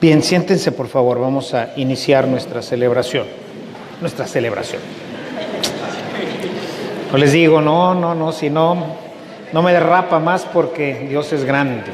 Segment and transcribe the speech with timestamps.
[0.00, 3.26] Bien, siéntense por favor, vamos a iniciar nuestra celebración.
[4.00, 4.80] Nuestra celebración.
[7.12, 8.96] No les digo, no, no, no, si no,
[9.52, 11.90] no me derrapa más porque Dios es grande.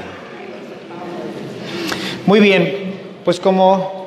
[2.27, 4.07] Muy bien, pues como...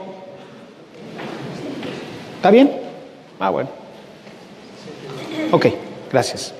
[2.38, 2.72] ¿Está bien?
[3.38, 3.70] Ah, bueno.
[5.52, 5.66] Ok,
[6.10, 6.54] gracias.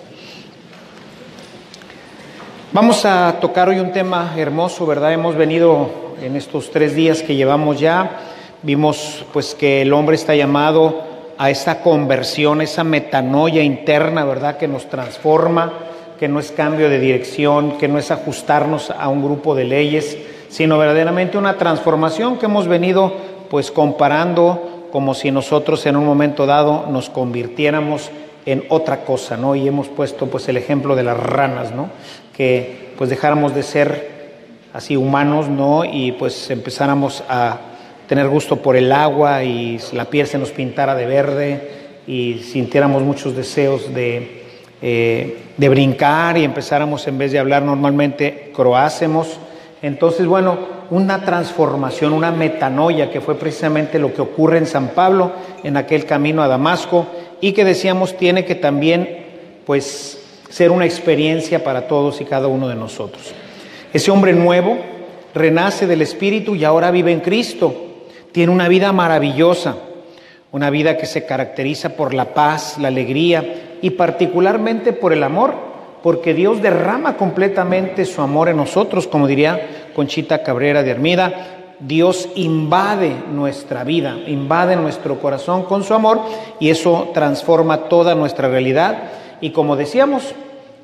[2.74, 5.14] Vamos a tocar hoy un tema hermoso, ¿verdad?
[5.14, 8.19] Hemos venido en estos tres días que llevamos ya,
[8.64, 11.04] vimos pues que el hombre está llamado
[11.37, 14.57] a esa conversión, esa metanoia interna, ¿verdad?
[14.57, 15.74] Que nos transforma,
[16.19, 20.18] que no es cambio de dirección, que no es ajustarnos a un grupo de leyes,
[20.50, 23.13] sino verdaderamente una transformación que hemos venido
[23.49, 28.11] pues comparando como si nosotros en un momento dado nos convirtiéramos
[28.46, 29.55] en otra cosa, ¿no?
[29.55, 31.89] Y hemos puesto pues el ejemplo de las ranas, ¿no?
[32.36, 34.19] Que pues dejáramos de ser
[34.80, 35.83] así humanos, ¿no?
[35.83, 37.59] Y pues empezáramos a
[38.08, 41.72] tener gusto por el agua y la piel se nos pintara de verde
[42.08, 44.45] y sintiéramos muchos deseos de,
[44.81, 49.38] eh, de brincar y empezáramos en vez de hablar normalmente, croácemos.
[49.81, 50.57] Entonces, bueno,
[50.91, 56.05] una transformación, una metanoia que fue precisamente lo que ocurre en San Pablo en aquel
[56.05, 57.05] camino a Damasco
[57.41, 59.25] y que decíamos tiene que también
[59.66, 63.33] pues ser una experiencia para todos y cada uno de nosotros.
[63.91, 64.77] Ese hombre nuevo
[65.33, 67.73] renace del Espíritu y ahora vive en Cristo.
[68.31, 69.77] Tiene una vida maravillosa,
[70.51, 75.55] una vida que se caracteriza por la paz, la alegría y particularmente por el amor,
[76.03, 81.47] porque Dios derrama completamente su amor en nosotros, como diría Conchita Cabrera de Armida.
[81.79, 86.21] Dios invade nuestra vida, invade nuestro corazón con su amor
[86.59, 89.03] y eso transforma toda nuestra realidad
[89.41, 90.35] y como decíamos,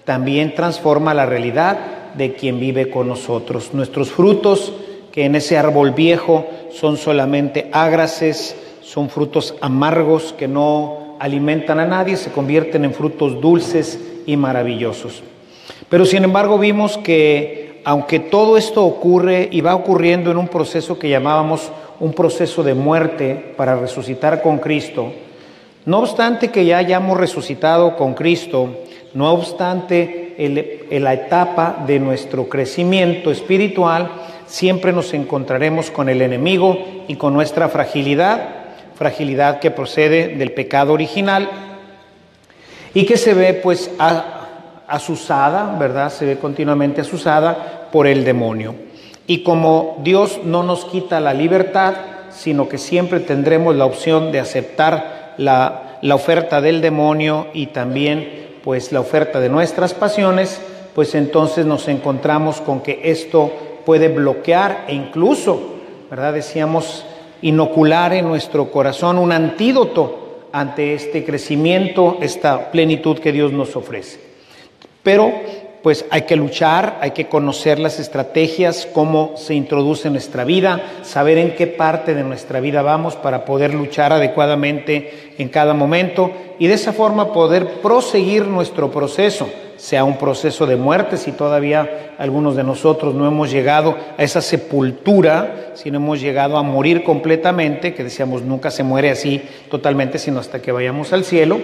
[0.05, 3.73] también transforma la realidad de quien vive con nosotros.
[3.73, 4.73] Nuestros frutos,
[5.11, 11.85] que en ese árbol viejo son solamente ágraces, son frutos amargos que no alimentan a
[11.85, 15.23] nadie, se convierten en frutos dulces y maravillosos.
[15.89, 20.97] Pero sin embargo vimos que aunque todo esto ocurre y va ocurriendo en un proceso
[20.97, 25.11] que llamábamos un proceso de muerte para resucitar con Cristo,
[25.85, 28.69] no obstante que ya hayamos resucitado con Cristo,
[29.15, 34.11] no obstante en la etapa de nuestro crecimiento espiritual,
[34.45, 36.77] siempre nos encontraremos con el enemigo
[37.07, 38.49] y con nuestra fragilidad,
[38.95, 41.49] fragilidad que procede del pecado original
[42.93, 43.89] y que se ve pues
[44.87, 46.11] asusada, ¿verdad?
[46.11, 48.75] Se ve continuamente asusada por el demonio.
[49.27, 51.95] Y como Dios no nos quita la libertad,
[52.29, 58.44] sino que siempre tendremos la opción de aceptar la, la oferta del demonio y también
[58.65, 60.59] pues la oferta de nuestras pasiones,
[60.95, 63.51] pues entonces nos encontramos con que esto
[63.85, 65.75] puede bloquear e incluso,
[66.09, 66.33] ¿verdad?
[66.33, 67.05] Decíamos,
[67.43, 74.19] inocular en nuestro corazón un antídoto ante este crecimiento, esta plenitud que Dios nos ofrece.
[75.03, 75.31] Pero
[75.83, 80.81] pues hay que luchar, hay que conocer las estrategias, cómo se introduce en nuestra vida,
[81.03, 86.31] saber en qué parte de nuestra vida vamos para poder luchar adecuadamente en cada momento
[86.59, 92.15] y de esa forma poder proseguir nuestro proceso, sea un proceso de muerte, si todavía
[92.17, 97.03] algunos de nosotros no hemos llegado a esa sepultura, si no hemos llegado a morir
[97.03, 101.59] completamente, que decíamos nunca se muere así totalmente, sino hasta que vayamos al cielo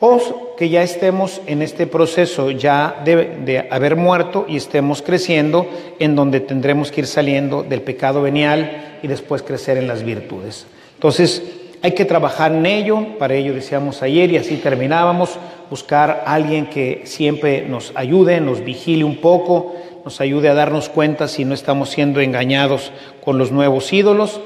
[0.00, 5.66] o que ya estemos en este proceso ya de, haber muerto y estemos creciendo
[5.98, 10.66] en donde tendremos que ir saliendo del pecado venial y después crecer en las virtudes.
[10.94, 11.42] Entonces,
[11.86, 15.38] hay que trabajar en ello, para ello decíamos ayer y así terminábamos,
[15.70, 19.72] buscar a alguien que siempre nos ayude, nos vigile un poco,
[20.04, 22.90] nos ayude a darnos cuenta si no estamos siendo engañados
[23.24, 24.40] con los nuevos ídolos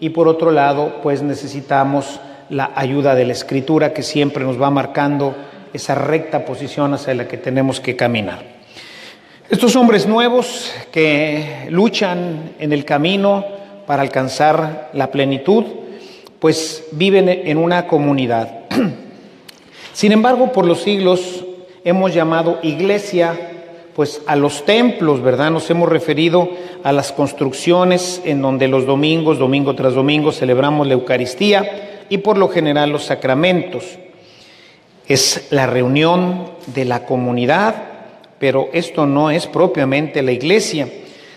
[0.00, 2.20] y por otro lado, pues necesitamos
[2.50, 5.34] la ayuda de la escritura que siempre nos va marcando
[5.72, 8.42] esa recta posición hacia la que tenemos que caminar.
[9.48, 13.46] Estos hombres nuevos que luchan en el camino
[13.86, 15.64] para alcanzar la plenitud,
[16.42, 18.62] pues viven en una comunidad.
[19.92, 21.44] Sin embargo, por los siglos
[21.84, 23.52] hemos llamado iglesia
[23.94, 25.52] pues a los templos, ¿verdad?
[25.52, 26.50] Nos hemos referido
[26.82, 32.36] a las construcciones en donde los domingos, domingo tras domingo, celebramos la Eucaristía y por
[32.36, 33.84] lo general los sacramentos.
[35.06, 37.84] Es la reunión de la comunidad,
[38.40, 40.88] pero esto no es propiamente la iglesia.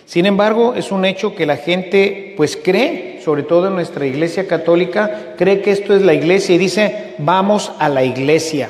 [0.05, 4.47] Sin embargo, es un hecho que la gente pues cree, sobre todo en nuestra iglesia
[4.47, 8.69] católica, cree que esto es la iglesia y dice, vamos a la iglesia,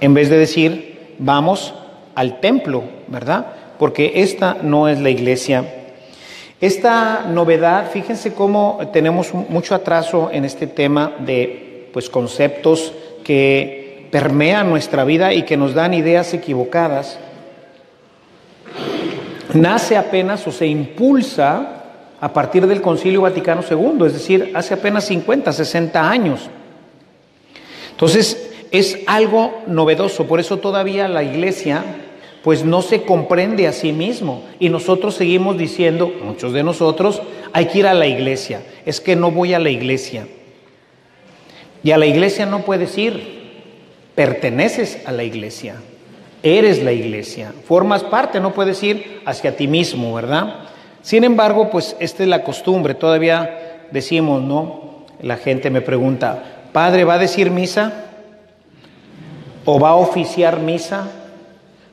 [0.00, 1.72] en vez de decir, vamos
[2.16, 3.46] al templo, ¿verdad?
[3.78, 5.64] Porque esta no es la iglesia
[6.60, 12.92] Esta novedad, fíjense cómo tenemos mucho atraso en este tema de pues conceptos
[13.22, 17.20] que permean nuestra vida y que nos dan ideas equivocadas.
[19.54, 21.81] Nace apenas o se impulsa
[22.22, 26.48] a partir del Concilio Vaticano II, es decir, hace apenas 50, 60 años.
[27.90, 31.82] Entonces, es algo novedoso, por eso todavía la iglesia
[32.44, 37.20] pues no se comprende a sí mismo y nosotros seguimos diciendo, muchos de nosotros,
[37.52, 40.28] hay que ir a la iglesia, es que no voy a la iglesia.
[41.82, 43.42] Y a la iglesia no puedes ir,
[44.14, 45.74] perteneces a la iglesia,
[46.44, 50.68] eres la iglesia, formas parte, no puedes ir hacia ti mismo, ¿verdad?
[51.02, 55.04] Sin embargo, pues esta es la costumbre, todavía decimos, ¿no?
[55.20, 57.92] La gente me pregunta, Padre, ¿va a decir misa?
[59.64, 61.08] ¿O va a oficiar misa?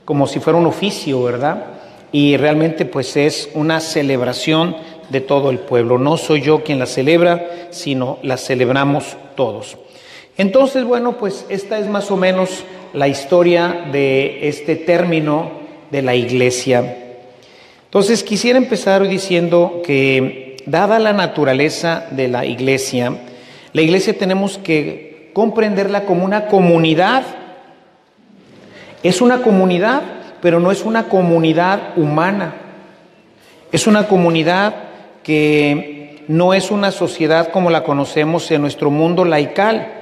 [0.06, 1.66] Como si fuera un oficio, ¿verdad?
[2.12, 4.76] Y realmente pues es una celebración
[5.10, 5.98] de todo el pueblo.
[5.98, 9.78] No soy yo quien la celebra, sino la celebramos todos.
[10.38, 12.64] Entonces, bueno, pues esta es más o menos
[12.94, 15.52] la historia de este término
[15.92, 17.09] de la iglesia.
[17.90, 23.18] Entonces quisiera empezar diciendo que dada la naturaleza de la iglesia,
[23.74, 27.24] la iglesia tenemos que comprenderla como una comunidad.
[29.02, 30.04] Es una comunidad,
[30.40, 32.54] pero no es una comunidad humana.
[33.72, 34.76] Es una comunidad
[35.24, 39.94] que no es una sociedad como la conocemos en nuestro mundo laical.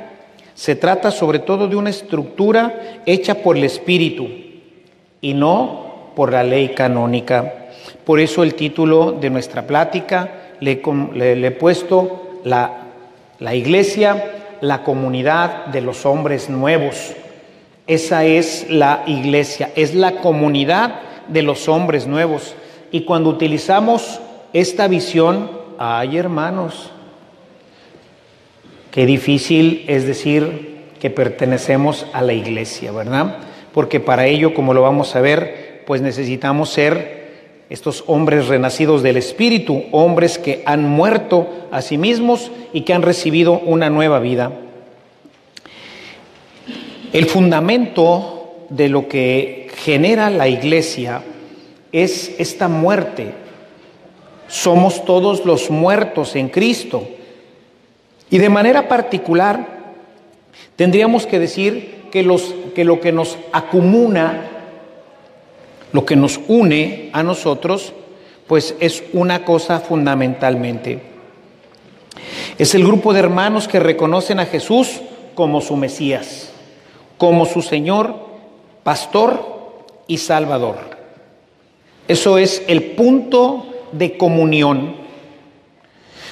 [0.56, 4.28] Se trata sobre todo de una estructura hecha por el Espíritu
[5.22, 7.66] y no por la ley canónica.
[8.06, 10.81] Por eso el título de nuestra plática le,
[11.48, 12.88] he puesto la,
[13.39, 14.31] la iglesia,
[14.62, 17.13] la comunidad de los hombres nuevos.
[17.86, 22.56] Esa es la iglesia, es la comunidad de los hombres nuevos.
[22.92, 24.19] Y cuando utilizamos
[24.54, 26.92] esta visión, ay hermanos,
[28.92, 33.38] qué difícil es decir que pertenecemos a la iglesia, ¿verdad?
[33.74, 37.16] Porque para ello, como lo vamos a ver, pues necesitamos ser
[37.69, 43.01] estos hombres renacidos del Espíritu, hombres que han muerto a sí mismos y que han
[43.01, 44.51] recibido una nueva vida.
[47.13, 51.23] El fundamento de lo que genera la iglesia
[51.91, 53.33] es esta muerte.
[54.47, 57.07] Somos todos los muertos en Cristo.
[58.29, 59.93] Y de manera particular,
[60.75, 64.56] tendríamos que decir que, los, que lo que nos acumula
[65.92, 67.94] lo que nos une a nosotros,
[68.48, 71.01] pues es una cosa fundamentalmente.
[72.57, 75.01] Es el grupo de hermanos que reconocen a Jesús
[75.36, 76.50] como su Mesías,
[77.18, 78.16] como su Señor,
[78.84, 80.78] Pastor y Salvador.
[82.07, 84.95] Eso es el punto de comunión.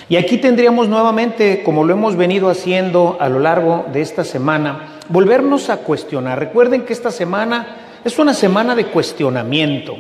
[0.08, 5.00] Y aquí tendríamos nuevamente, como lo hemos venido haciendo a lo largo de esta semana,
[5.10, 6.40] volvernos a cuestionar.
[6.40, 9.98] Recuerden que esta semana es una semana de cuestionamiento.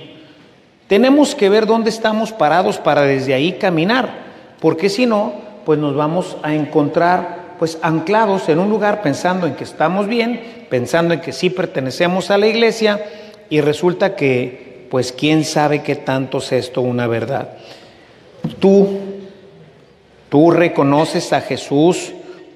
[0.87, 4.09] Tenemos que ver dónde estamos parados para desde ahí caminar,
[4.61, 5.33] porque si no,
[5.65, 10.67] pues nos vamos a encontrar pues anclados en un lugar pensando en que estamos bien,
[10.69, 13.03] pensando en que sí pertenecemos a la iglesia
[13.49, 17.53] y resulta que pues quién sabe qué tanto es esto una verdad.
[18.59, 18.99] Tú
[20.29, 22.11] tú reconoces a Jesús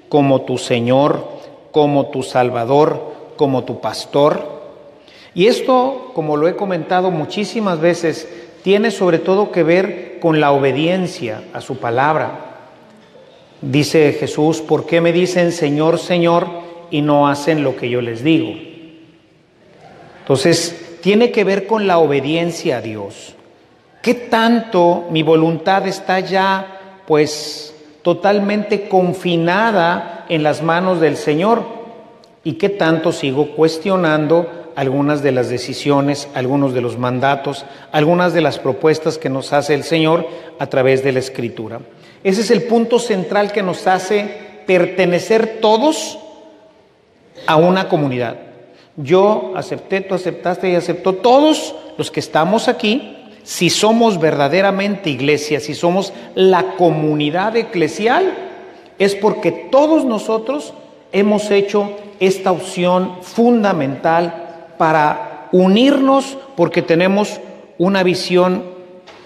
[0.08, 1.26] como tu Señor,
[1.72, 4.59] como tu Salvador, como tu pastor.
[5.34, 8.28] Y esto, como lo he comentado muchísimas veces,
[8.62, 12.46] tiene sobre todo que ver con la obediencia a su palabra.
[13.62, 16.48] Dice Jesús, ¿por qué me dicen Señor, Señor
[16.90, 18.54] y no hacen lo que yo les digo?
[20.20, 23.34] Entonces, tiene que ver con la obediencia a Dios.
[24.02, 31.62] ¿Qué tanto mi voluntad está ya, pues, totalmente confinada en las manos del Señor?
[32.44, 38.40] ¿Y qué tanto sigo cuestionando algunas de las decisiones, algunos de los mandatos, algunas de
[38.40, 40.26] las propuestas que nos hace el Señor
[40.58, 41.80] a través de la Escritura.
[42.24, 46.18] Ese es el punto central que nos hace pertenecer todos
[47.46, 48.38] a una comunidad.
[48.96, 55.60] Yo acepté, tú aceptaste y aceptó todos los que estamos aquí, si somos verdaderamente iglesia,
[55.60, 58.32] si somos la comunidad eclesial,
[58.98, 60.72] es porque todos nosotros
[61.12, 64.39] hemos hecho esta opción fundamental
[64.80, 67.38] para unirnos porque tenemos
[67.76, 68.64] una visión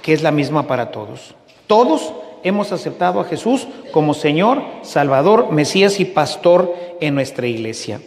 [0.03, 1.37] que es la misma para todos.
[1.69, 8.01] Todos hemos aceptado a Jesús como Señor, Salvador, Mesías y Pastor en nuestra iglesia.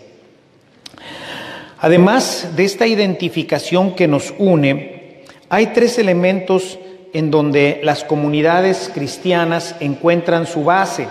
[1.79, 6.77] Además de esta identificación que nos une, hay tres elementos
[7.13, 11.07] en donde las comunidades cristianas encuentran su base.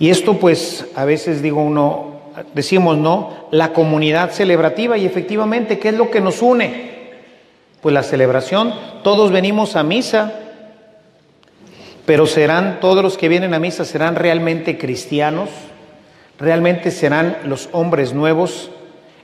[0.00, 2.15] Y esto pues a veces digo uno,
[2.54, 3.48] decimos, ¿no?
[3.50, 6.96] La comunidad celebrativa y efectivamente, ¿qué es lo que nos une?
[7.80, 10.32] Pues la celebración, todos venimos a misa,
[12.04, 15.50] pero serán todos los que vienen a misa serán realmente cristianos,
[16.38, 18.70] realmente serán los hombres nuevos,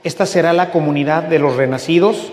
[0.04, 2.32] esta será la comunidad de los renacidos,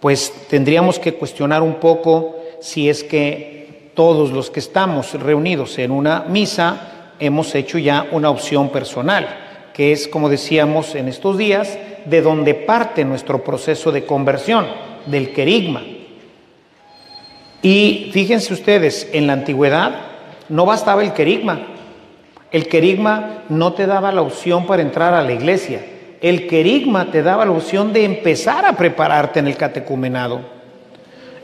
[0.00, 5.90] pues tendríamos que cuestionar un poco si es que todos los que estamos reunidos en
[5.90, 9.43] una misa hemos hecho ya una opción personal,
[9.74, 11.76] que es, como decíamos en estos días,
[12.06, 14.66] de donde parte nuestro proceso de conversión,
[15.06, 15.82] del querigma.
[17.60, 19.96] Y fíjense ustedes, en la antigüedad
[20.48, 21.66] no bastaba el querigma.
[22.52, 25.84] El querigma no te daba la opción para entrar a la iglesia.
[26.20, 30.40] El querigma te daba la opción de empezar a prepararte en el catecumenado.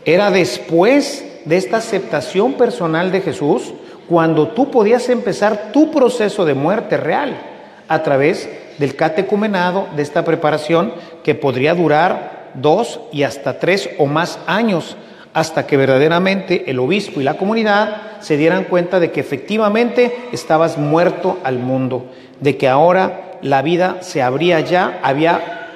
[0.05, 3.75] Era después de esta aceptación personal de Jesús
[4.09, 7.50] cuando tú podías empezar tu proceso de muerte real
[7.91, 10.95] a través del catecumenado, de esta preparación
[11.25, 14.97] que podría durar dos y hasta tres o más años
[15.35, 20.79] hasta que verdaderamente el obispo y la comunidad se dieran cuenta de que efectivamente estabas
[20.79, 22.07] muerto al mundo,
[22.41, 25.69] de que ahora la vida se abría ya, había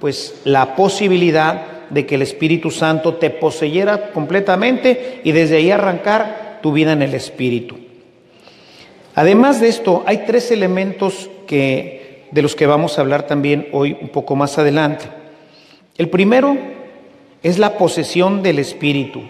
[0.00, 6.60] pues la posibilidad de que el Espíritu Santo te poseyera completamente y desde ahí arrancar
[6.62, 7.76] tu vida en el Espíritu.
[9.16, 13.96] Además de esto, hay tres elementos que, de los que vamos a hablar también hoy
[14.00, 15.06] un poco más adelante.
[15.96, 16.56] El primero
[17.42, 19.20] es la posesión del Espíritu.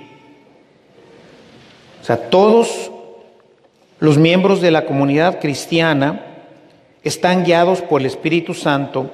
[2.00, 2.90] O sea, todos
[4.00, 6.24] los miembros de la comunidad cristiana
[7.02, 9.10] están guiados por el Espíritu Santo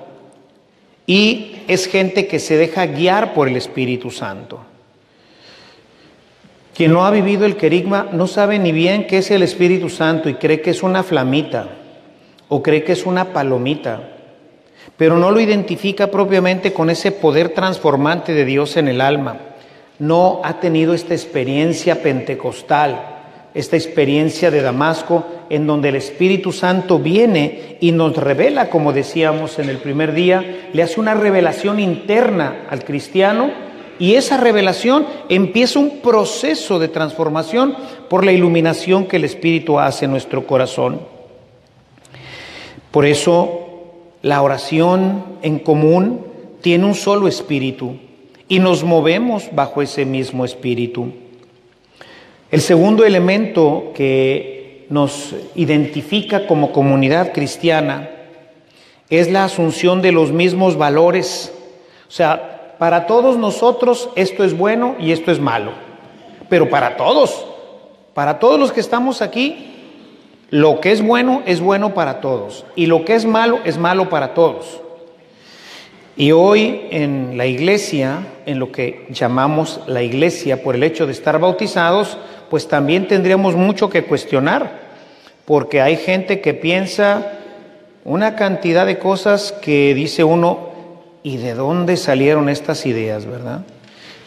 [1.07, 4.61] y es gente que se deja guiar por el Espíritu Santo.
[6.75, 10.29] Quien no ha vivido el querigma no sabe ni bien qué es el Espíritu Santo
[10.29, 11.82] y cree que es una flamita
[12.53, 14.13] o cree que es una palomita
[14.97, 19.39] pero no lo identifica propiamente con ese poder transformante de Dios en el alma.
[19.99, 23.01] No ha tenido esta experiencia pentecostal,
[23.55, 29.59] esta experiencia de Damasco, en donde el Espíritu Santo viene y nos revela, como decíamos
[29.59, 33.51] en el primer día, le hace una revelación interna al cristiano
[33.99, 37.77] y esa revelación empieza un proceso de transformación
[38.09, 41.12] por la iluminación que el Espíritu hace en nuestro corazón.
[42.93, 43.61] Por eso
[44.21, 46.27] la oración en común
[46.61, 47.97] tiene un solo espíritu
[48.49, 51.11] y nos movemos bajo ese mismo espíritu.
[52.51, 58.11] El segundo elemento que nos identifica como comunidad cristiana
[59.09, 61.51] es la asunción de los mismos valores.
[62.09, 65.73] O sea, para todos nosotros esto es bueno y esto es malo.
[66.51, 67.47] Pero para todos,
[68.13, 69.72] para todos los que estamos aquí,
[70.53, 74.11] lo que es bueno es bueno para todos y lo que es malo es malo
[74.11, 74.83] para todos.
[76.15, 81.13] Y hoy en la iglesia, en lo que llamamos la iglesia por el hecho de
[81.13, 82.19] estar bautizados,
[82.51, 84.79] pues también tendríamos mucho que cuestionar,
[85.47, 87.33] porque hay gente que piensa
[88.05, 90.69] una cantidad de cosas que dice uno,
[91.23, 93.63] ¿y de dónde salieron estas ideas, verdad?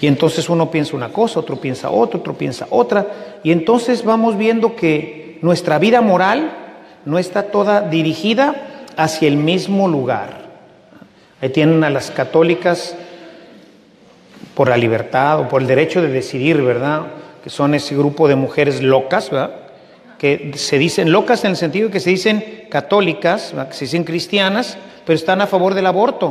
[0.02, 3.06] Y entonces uno piensa una cosa, otro piensa otra, otro piensa otra,
[3.44, 6.52] y entonces vamos viendo que nuestra vida moral
[7.06, 8.56] no está toda dirigida
[8.98, 10.46] hacia el mismo lugar.
[11.42, 12.96] Ahí tienen a las católicas
[14.54, 17.08] por la libertad o por el derecho de decidir, ¿verdad?
[17.44, 19.52] Que son ese grupo de mujeres locas, ¿verdad?
[20.18, 24.06] Que se dicen locas en el sentido de que se dicen católicas, que se dicen
[24.06, 26.28] cristianas, pero están a favor del aborto.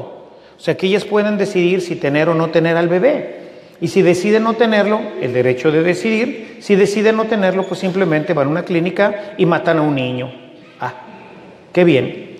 [0.56, 3.43] O sea, que ellas pueden decidir si tener o no tener al bebé.
[3.84, 8.32] Y si decide no tenerlo, el derecho de decidir, si decide no tenerlo, pues simplemente
[8.32, 10.32] van a una clínica y matan a un niño.
[10.80, 10.94] Ah,
[11.70, 12.38] qué bien.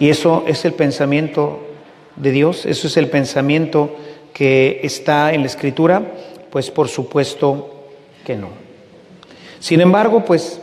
[0.00, 1.60] Y eso es el pensamiento
[2.16, 3.94] de Dios, eso es el pensamiento
[4.34, 6.02] que está en la escritura,
[6.50, 7.84] pues por supuesto
[8.26, 8.48] que no.
[9.60, 10.60] Sin embargo, pues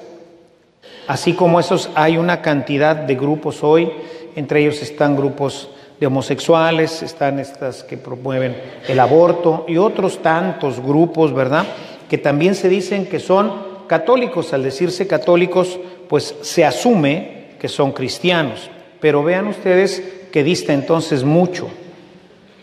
[1.08, 3.90] así como esos hay una cantidad de grupos hoy,
[4.36, 8.56] entre ellos están grupos de homosexuales, están estas que promueven
[8.88, 11.66] el aborto y otros tantos grupos, ¿verdad?
[12.10, 13.52] Que también se dicen que son
[13.88, 14.54] católicos.
[14.54, 18.70] Al decirse católicos, pues se asume que son cristianos.
[19.00, 21.68] Pero vean ustedes que dista entonces mucho.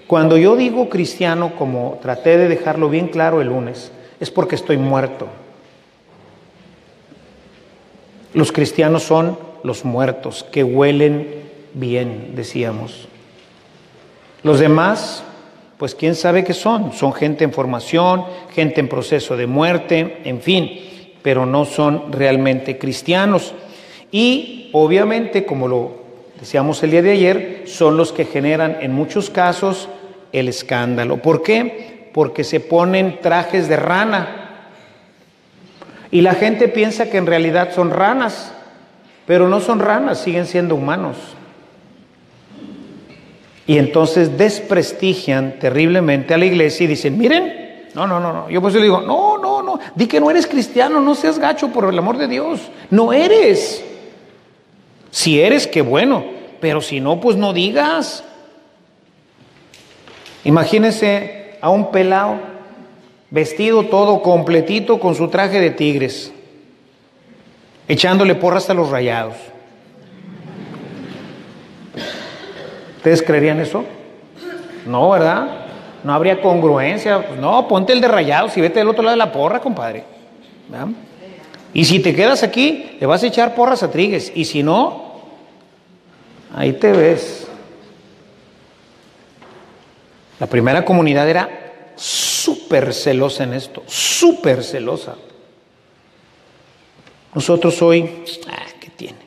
[0.07, 4.77] Cuando yo digo cristiano, como traté de dejarlo bien claro el lunes, es porque estoy
[4.77, 5.27] muerto.
[8.33, 13.09] Los cristianos son los muertos que huelen bien, decíamos.
[14.45, 15.25] Los demás
[15.79, 16.93] pues quién sabe qué son.
[16.93, 18.25] Son gente en formación,
[18.55, 20.81] gente en proceso de muerte, en fin,
[21.23, 23.55] pero no son realmente cristianos.
[24.11, 25.93] Y obviamente, como lo
[26.39, 29.89] decíamos el día de ayer, son los que generan en muchos casos
[30.33, 31.19] el escándalo.
[31.19, 32.11] ¿Por qué?
[32.13, 34.69] Porque se ponen trajes de rana.
[36.11, 38.53] Y la gente piensa que en realidad son ranas,
[39.27, 41.17] pero no son ranas, siguen siendo humanos.
[43.67, 48.51] Y entonces desprestigian terriblemente a la iglesia y dicen, miren, no, no, no, no.
[48.51, 51.69] Yo pues le digo, no, no, no, di que no eres cristiano, no seas gacho
[51.69, 52.61] por el amor de Dios.
[52.91, 53.85] No eres.
[55.11, 56.25] Si eres, qué bueno,
[56.61, 58.25] pero si no, pues no digas.
[60.45, 62.39] Imagínense a un pelado
[63.31, 66.33] vestido todo completito con su traje de tigres,
[67.89, 69.37] echándole porras a los rayados.
[73.05, 73.85] ¿Ustedes creerían eso?
[74.87, 75.67] No, ¿verdad?
[76.05, 77.29] No habría congruencia.
[77.29, 80.05] Pues no, ponte el de rayados y vete del otro lado de la porra, compadre.
[81.75, 84.33] Y si te quedas aquí, le vas a echar porras a Trigues.
[84.35, 85.21] Y si no,
[86.55, 87.47] ahí te ves.
[90.41, 95.15] La primera comunidad era súper celosa en esto, súper celosa.
[97.35, 99.19] Nosotros hoy, ah, ¿qué tiene?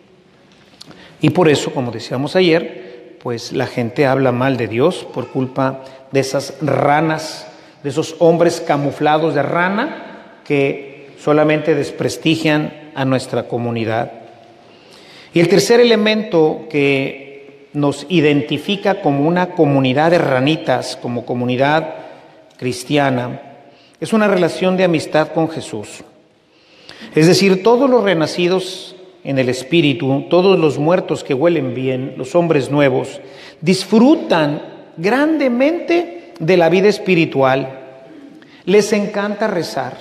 [1.22, 2.87] Y por eso, como decíamos ayer,
[3.28, 7.46] pues la gente habla mal de Dios por culpa de esas ranas,
[7.84, 14.14] de esos hombres camuflados de rana que solamente desprestigian a nuestra comunidad.
[15.34, 21.96] Y el tercer elemento que nos identifica como una comunidad de ranitas, como comunidad
[22.56, 23.42] cristiana,
[24.00, 26.02] es una relación de amistad con Jesús.
[27.14, 28.96] Es decir, todos los renacidos
[29.28, 33.20] en el Espíritu, todos los muertos que huelen bien, los hombres nuevos,
[33.60, 34.62] disfrutan
[34.96, 37.78] grandemente de la vida espiritual.
[38.64, 39.98] Les encanta rezar.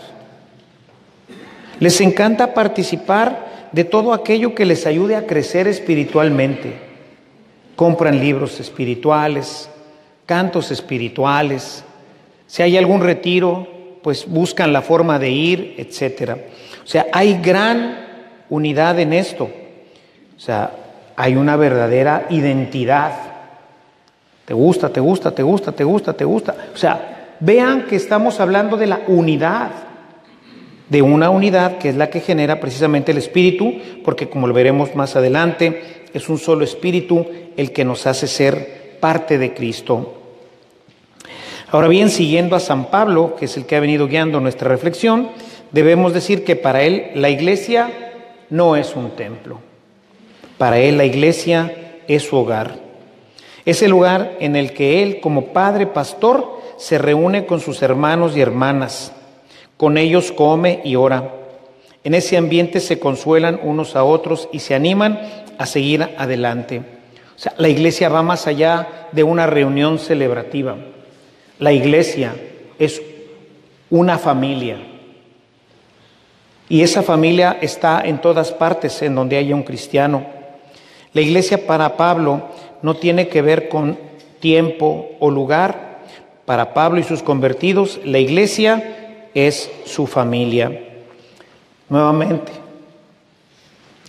[1.80, 6.74] Les encanta participar de todo aquello que les ayude a crecer espiritualmente.
[7.74, 9.68] Compran libros espirituales,
[10.24, 11.82] cantos espirituales.
[12.46, 13.66] Si hay algún retiro,
[14.04, 16.38] pues buscan la forma de ir, etcétera.
[16.84, 18.05] O sea, hay gran
[18.48, 19.44] unidad en esto.
[19.44, 20.70] O sea,
[21.16, 23.12] hay una verdadera identidad.
[24.44, 26.56] Te gusta, te gusta, te gusta, te gusta, te gusta.
[26.74, 29.70] O sea, vean que estamos hablando de la unidad,
[30.88, 34.94] de una unidad que es la que genera precisamente el espíritu, porque como lo veremos
[34.94, 40.12] más adelante, es un solo espíritu el que nos hace ser parte de Cristo.
[41.72, 45.30] Ahora bien, siguiendo a San Pablo, que es el que ha venido guiando nuestra reflexión,
[45.72, 48.05] debemos decir que para él la iglesia
[48.50, 49.60] no es un templo.
[50.58, 51.74] Para él la iglesia
[52.08, 52.78] es su hogar.
[53.64, 58.36] Es el lugar en el que él, como padre pastor, se reúne con sus hermanos
[58.36, 59.12] y hermanas.
[59.76, 61.32] Con ellos come y ora.
[62.04, 65.20] En ese ambiente se consuelan unos a otros y se animan
[65.58, 66.78] a seguir adelante.
[67.36, 70.76] O sea, la iglesia va más allá de una reunión celebrativa.
[71.58, 72.34] La iglesia
[72.78, 73.02] es
[73.90, 74.78] una familia.
[76.68, 80.26] Y esa familia está en todas partes en donde haya un cristiano.
[81.12, 82.48] La iglesia para Pablo
[82.82, 83.98] no tiene que ver con
[84.40, 86.00] tiempo o lugar.
[86.44, 90.80] Para Pablo y sus convertidos, la iglesia es su familia.
[91.88, 92.52] Nuevamente,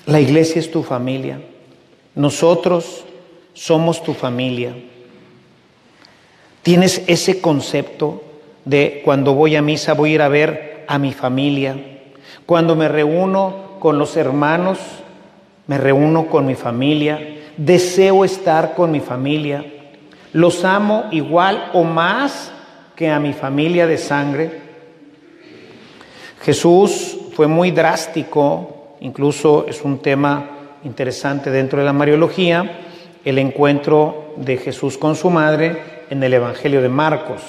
[0.05, 1.39] la iglesia es tu familia.
[2.15, 3.05] Nosotros
[3.53, 4.75] somos tu familia.
[6.63, 8.23] Tienes ese concepto
[8.65, 11.96] de cuando voy a misa voy a ir a ver a mi familia
[12.47, 14.79] cuando me reúno con los hermanos,
[15.67, 17.19] me reúno con mi familia,
[17.57, 19.65] deseo estar con mi familia,
[20.31, 22.53] los amo igual o más
[22.95, 24.61] que a mi familia de sangre.
[26.41, 30.49] Jesús fue muy drástico, incluso es un tema
[30.85, 32.79] interesante dentro de la Mariología,
[33.25, 37.41] el encuentro de Jesús con su madre en el Evangelio de Marcos,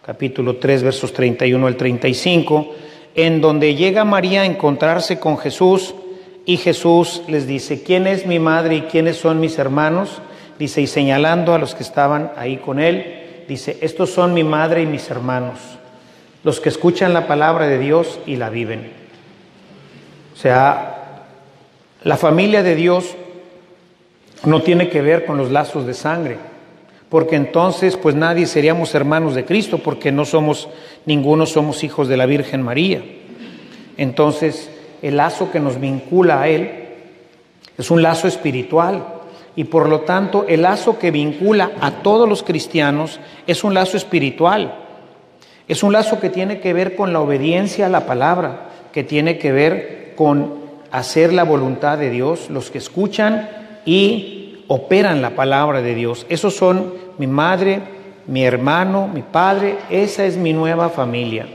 [0.00, 5.92] capítulo 3, versos 31 al 35 en donde llega María a encontrarse con Jesús
[6.46, 10.22] y Jesús les dice, ¿quién es mi madre y quiénes son mis hermanos?
[10.56, 14.82] Dice, y señalando a los que estaban ahí con él, dice, estos son mi madre
[14.82, 15.58] y mis hermanos,
[16.44, 18.92] los que escuchan la palabra de Dios y la viven.
[20.32, 21.24] O sea,
[22.04, 23.16] la familia de Dios
[24.44, 26.38] no tiene que ver con los lazos de sangre,
[27.08, 30.68] porque entonces pues nadie seríamos hermanos de Cristo, porque no somos,
[31.06, 33.02] ninguno somos hijos de la Virgen María.
[33.96, 34.70] Entonces
[35.02, 36.70] el lazo que nos vincula a Él
[37.76, 39.04] es un lazo espiritual
[39.56, 43.96] y por lo tanto el lazo que vincula a todos los cristianos es un lazo
[43.96, 44.84] espiritual.
[45.66, 49.36] Es un lazo que tiene que ver con la obediencia a la palabra, que tiene
[49.38, 50.54] que ver con
[50.90, 53.48] hacer la voluntad de Dios, los que escuchan
[53.84, 54.37] y
[54.68, 56.26] operan la palabra de Dios.
[56.28, 57.80] Esos son mi madre,
[58.26, 61.46] mi hermano, mi padre, esa es mi nueva familia.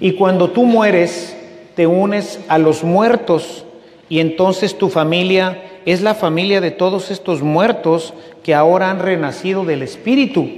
[0.00, 1.36] Y cuando tú mueres,
[1.74, 3.64] te unes a los muertos
[4.08, 9.64] y entonces tu familia es la familia de todos estos muertos que ahora han renacido
[9.64, 10.48] del Espíritu.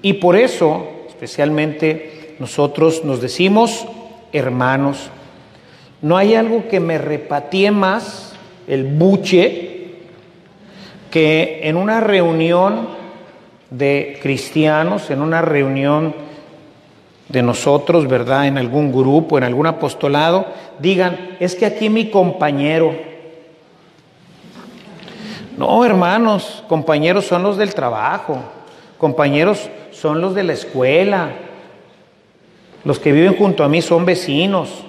[0.00, 3.86] Y por eso, especialmente, nosotros nos decimos
[4.32, 5.10] hermanos.
[6.00, 8.32] No hay algo que me repatee más
[8.66, 9.71] el buche
[11.12, 12.88] que en una reunión
[13.70, 16.14] de cristianos, en una reunión
[17.28, 18.46] de nosotros, ¿verdad?
[18.46, 20.46] En algún grupo, en algún apostolado,
[20.78, 22.96] digan, es que aquí mi compañero.
[25.58, 28.38] No, hermanos, compañeros son los del trabajo,
[28.96, 31.28] compañeros son los de la escuela,
[32.84, 34.82] los que viven junto a mí son vecinos.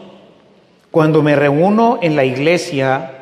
[0.89, 3.12] Cuando me reúno en la iglesia,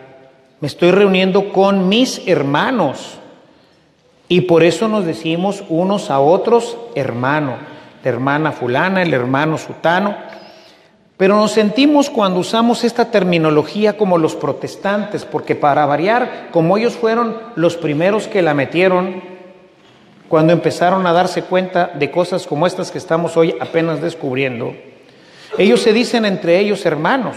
[0.62, 3.17] me estoy reuniendo con mis hermanos.
[4.30, 7.71] Y por eso nos decimos unos a otros hermano
[8.04, 10.15] la hermana fulana, el hermano sutano,
[11.17, 16.93] pero nos sentimos cuando usamos esta terminología como los protestantes, porque para variar, como ellos
[16.93, 19.21] fueron los primeros que la metieron,
[20.28, 24.74] cuando empezaron a darse cuenta de cosas como estas que estamos hoy apenas descubriendo,
[25.58, 27.36] ellos se dicen entre ellos hermanos.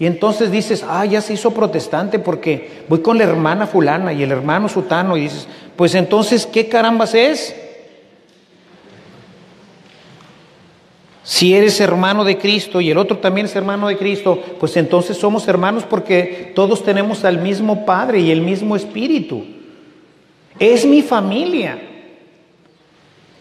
[0.00, 4.22] Y entonces dices, ah, ya se hizo protestante porque voy con la hermana fulana y
[4.22, 5.14] el hermano sutano.
[5.14, 7.54] Y dices, pues entonces, ¿qué carambas es?
[11.22, 15.18] Si eres hermano de Cristo y el otro también es hermano de Cristo, pues entonces
[15.18, 19.44] somos hermanos porque todos tenemos al mismo Padre y el mismo Espíritu.
[20.58, 21.78] Es mi familia.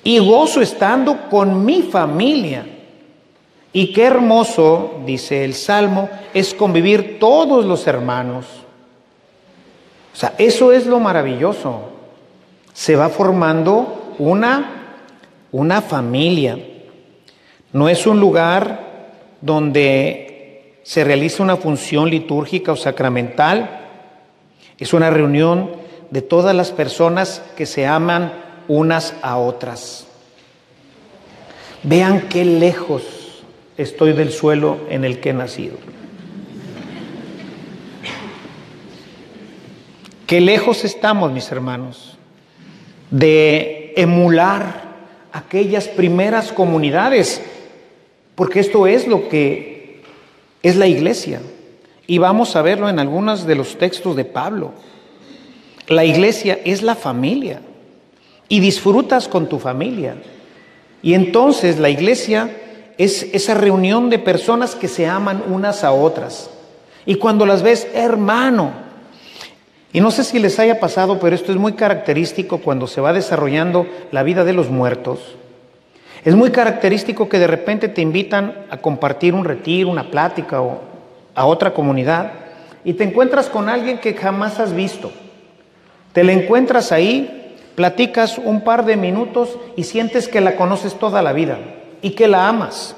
[0.04, 2.79] Y gozo estando con mi familia.
[3.72, 8.46] Y qué hermoso, dice el Salmo, es convivir todos los hermanos.
[10.12, 11.92] O sea, eso es lo maravilloso.
[12.74, 14.98] Se va formando una,
[15.52, 16.58] una familia.
[17.72, 23.82] No es un lugar donde se realiza una función litúrgica o sacramental.
[24.80, 25.72] Es una reunión
[26.10, 28.34] de todas las personas que se aman
[28.68, 30.08] unas a otras.
[31.84, 33.19] Vean qué lejos
[33.80, 35.78] estoy del suelo en el que he nacido.
[40.28, 42.18] Qué lejos estamos, mis hermanos,
[43.10, 44.89] de emular
[45.32, 47.42] aquellas primeras comunidades
[48.36, 50.02] porque esto es lo que
[50.62, 51.42] es la iglesia.
[52.06, 54.74] Y vamos a verlo en algunos de los textos de Pablo.
[55.88, 57.62] La iglesia es la familia
[58.50, 60.15] y disfrutas con tu familia.
[61.02, 62.50] Y entonces la iglesia
[63.00, 66.50] es esa reunión de personas que se aman unas a otras.
[67.06, 68.74] Y cuando las ves, hermano,
[69.94, 73.14] y no sé si les haya pasado, pero esto es muy característico cuando se va
[73.14, 75.38] desarrollando la vida de los muertos.
[76.26, 80.82] Es muy característico que de repente te invitan a compartir un retiro, una plática o
[81.36, 82.34] a otra comunidad
[82.84, 85.10] y te encuentras con alguien que jamás has visto.
[86.12, 91.22] Te la encuentras ahí, platicas un par de minutos y sientes que la conoces toda
[91.22, 91.60] la vida
[92.02, 92.96] y que la amas.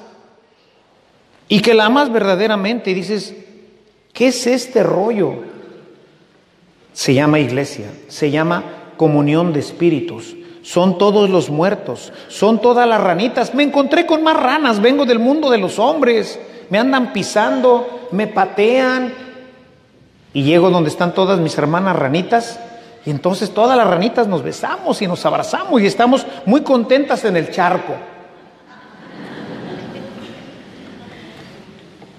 [1.48, 3.36] Y que la amas verdaderamente y dices,
[4.14, 5.44] ¿qué es este rollo?
[6.94, 8.64] Se llama iglesia, se llama
[8.98, 13.54] comunión de espíritus son todos los muertos, son todas las ranitas.
[13.54, 18.28] Me encontré con más ranas, vengo del mundo de los hombres, me andan pisando, me
[18.28, 19.14] patean.
[20.34, 22.60] Y llego donde están todas mis hermanas ranitas
[23.06, 27.36] y entonces todas las ranitas nos besamos y nos abrazamos y estamos muy contentas en
[27.36, 27.94] el charco.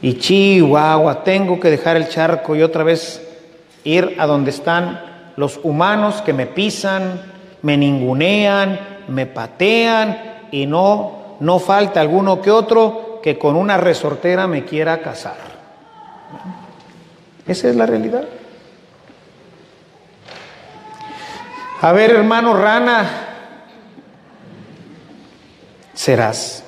[0.03, 3.23] Y chihuahua, tengo que dejar el charco y otra vez
[3.85, 5.01] ir a donde están
[5.37, 7.23] los humanos que me pisan,
[7.63, 14.49] me ningunean, me patean y no, no falta alguno que otro que con una resortera
[14.49, 15.37] me quiera casar.
[17.47, 18.25] Esa es la realidad.
[21.81, 23.09] A ver, hermano rana,
[25.95, 26.65] serás.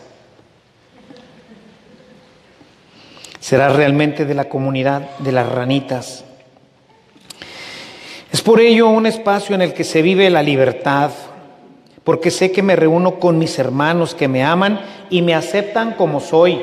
[3.44, 6.24] Serás realmente de la comunidad de las ranitas.
[8.32, 11.10] Es por ello un espacio en el que se vive la libertad,
[12.04, 14.80] porque sé que me reúno con mis hermanos que me aman
[15.10, 16.58] y me aceptan como soy,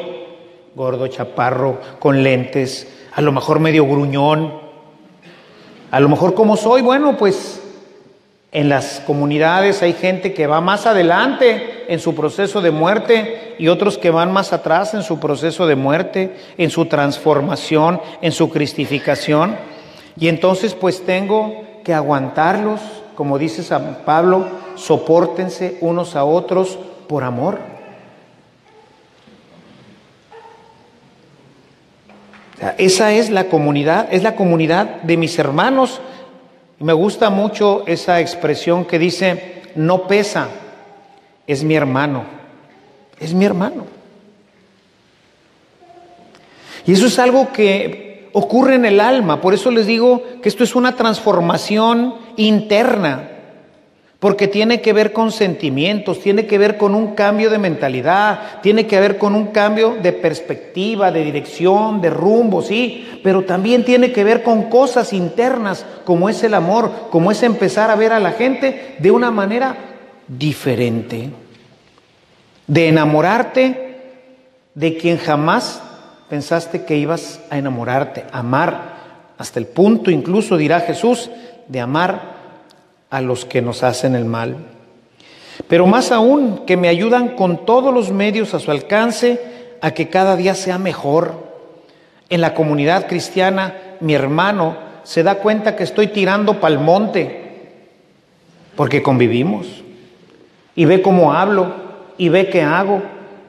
[0.74, 4.52] gordo, chaparro, con lentes, a lo mejor medio gruñón,
[5.92, 7.62] a lo mejor como soy, bueno, pues
[8.52, 13.68] En las comunidades hay gente que va más adelante en su proceso de muerte y
[13.68, 18.50] otros que van más atrás en su proceso de muerte, en su transformación, en su
[18.50, 19.56] cristificación.
[20.18, 22.82] Y entonces pues tengo que aguantarlos,
[23.16, 27.72] como dice San Pablo, soportense unos a otros por amor.
[32.78, 36.00] esa es la comunidad, es la comunidad de mis hermanos.
[36.80, 40.48] Me gusta mucho esa expresión que dice, no pesa,
[41.48, 42.24] es mi hermano,
[43.20, 43.86] es mi hermano.
[46.86, 50.64] Y eso es algo que ocurre en el alma, por eso les digo que esto
[50.64, 53.32] es una transformación interna
[54.22, 58.86] porque tiene que ver con sentimientos, tiene que ver con un cambio de mentalidad, tiene
[58.86, 64.12] que ver con un cambio de perspectiva, de dirección, de rumbo, sí, pero también tiene
[64.12, 68.20] que ver con cosas internas, como es el amor, como es empezar a ver a
[68.20, 69.76] la gente de una manera
[70.28, 71.30] diferente,
[72.68, 73.92] de enamorarte
[74.74, 75.82] de quien jamás
[76.30, 78.92] pensaste que ibas a enamorarte, amar,
[79.38, 81.30] hasta el punto incluso, dirá Jesús,
[81.68, 82.36] de amar
[83.10, 84.56] a los que nos hacen el mal.
[85.68, 89.42] Pero más aún, que me ayudan con todos los medios a su alcance
[89.82, 91.52] a que cada día sea mejor.
[92.30, 97.42] En la comunidad cristiana, mi hermano se da cuenta que estoy tirando pa'l monte,
[98.76, 99.81] porque convivimos,
[100.76, 101.74] y ve cómo hablo,
[102.18, 103.02] y ve qué hago,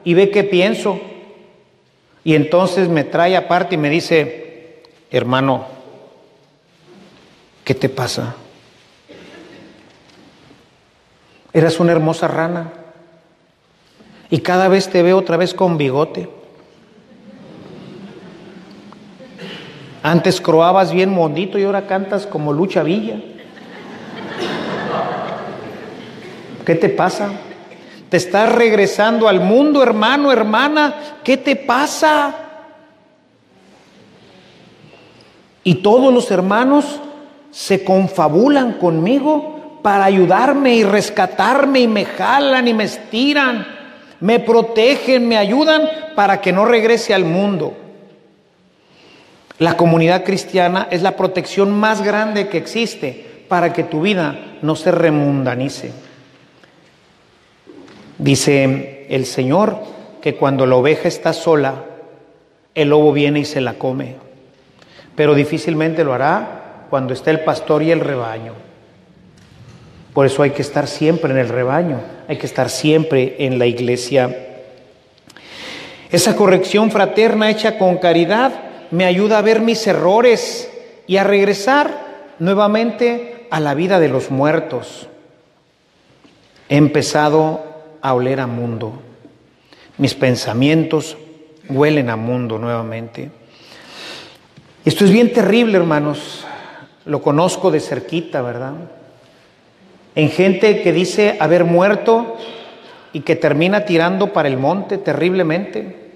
[0.03, 0.99] y ve qué pienso.
[2.23, 5.65] Y entonces me trae aparte y me dice, hermano,
[7.63, 8.35] ¿qué te pasa?
[11.53, 12.73] Eras una hermosa rana.
[14.29, 16.27] Y cada vez te veo otra vez con bigote.
[20.01, 23.21] Antes croabas bien mondito y ahora cantas como Lucha Villa.
[26.65, 27.29] ¿Qué te pasa?
[28.09, 30.93] Te estás regresando al mundo, hermano, hermana.
[31.23, 32.35] ¿Qué te pasa?
[35.63, 36.99] Y todos los hermanos
[37.51, 43.67] se confabulan conmigo para ayudarme y rescatarme y me jalan y me estiran,
[44.19, 47.75] me protegen, me ayudan para que no regrese al mundo.
[49.59, 54.75] La comunidad cristiana es la protección más grande que existe para que tu vida no
[54.75, 55.91] se remundanice.
[58.17, 59.77] Dice el Señor
[60.21, 61.85] que cuando la oveja está sola,
[62.75, 64.15] el lobo viene y se la come,
[65.15, 68.53] pero difícilmente lo hará cuando esté el pastor y el rebaño.
[70.13, 73.65] Por eso hay que estar siempre en el rebaño, hay que estar siempre en la
[73.65, 74.49] iglesia.
[76.11, 78.53] Esa corrección fraterna hecha con caridad
[78.91, 80.69] me ayuda a ver mis errores
[81.07, 85.07] y a regresar nuevamente a la vida de los muertos.
[86.69, 87.72] He empezado
[88.03, 89.01] a oler a mundo.
[89.97, 91.17] Mis pensamientos
[91.67, 93.31] huelen a mundo nuevamente.
[94.85, 96.45] Esto es bien terrible, hermanos.
[97.05, 98.75] Lo conozco de cerquita, ¿verdad?
[100.15, 102.37] en gente que dice haber muerto
[103.13, 106.11] y que termina tirando para el monte terriblemente,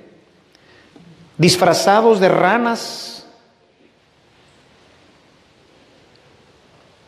[1.37, 3.25] disfrazados de ranas,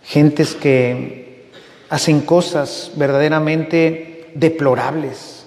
[0.03, 1.49] gentes que
[1.89, 5.45] hacen cosas verdaderamente deplorables.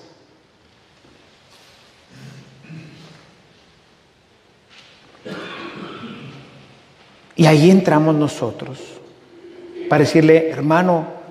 [7.34, 8.78] Y ahí entramos nosotros
[9.88, 11.22] para decirle, hermano,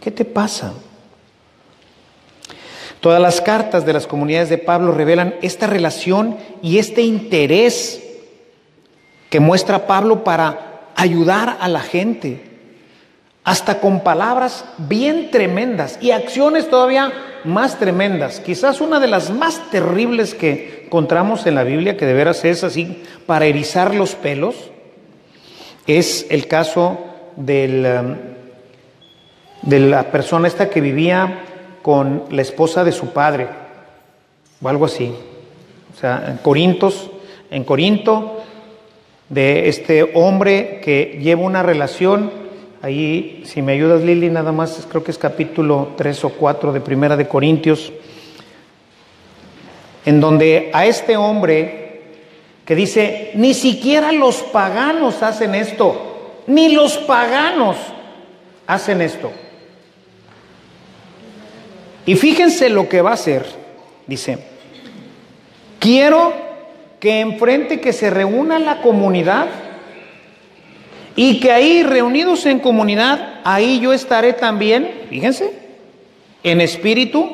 [0.00, 0.72] ¿Qué te pasa?
[3.00, 8.02] Todas las cartas de las comunidades de Pablo revelan esta relación y este interés
[9.28, 12.51] que muestra Pablo para ayudar a la gente,
[13.44, 17.12] hasta con palabras bien tremendas y acciones todavía
[17.44, 18.40] más tremendas.
[18.40, 22.62] Quizás una de las más terribles que encontramos en la Biblia, que de veras es
[22.62, 24.70] así, para erizar los pelos,
[25.86, 26.98] es el caso
[27.36, 28.32] del um,
[29.62, 31.44] de la persona esta que vivía
[31.82, 33.48] con la esposa de su padre,
[34.60, 35.14] o algo así.
[35.94, 37.10] O sea, en Corintos,
[37.50, 38.42] en Corinto,
[39.28, 42.30] de este hombre que lleva una relación,
[42.82, 46.80] ahí, si me ayudas Lili, nada más, creo que es capítulo 3 o 4 de
[46.80, 47.92] Primera de Corintios,
[50.04, 52.02] en donde a este hombre
[52.66, 57.76] que dice, ni siquiera los paganos hacen esto, ni los paganos
[58.66, 59.30] hacen esto.
[62.04, 63.46] Y fíjense lo que va a hacer.
[64.08, 64.38] Dice,
[65.78, 66.32] quiero
[66.98, 69.46] que enfrente que se reúna la comunidad
[71.14, 75.52] Y que ahí reunidos en comunidad, ahí yo estaré también, fíjense,
[76.42, 77.30] en espíritu,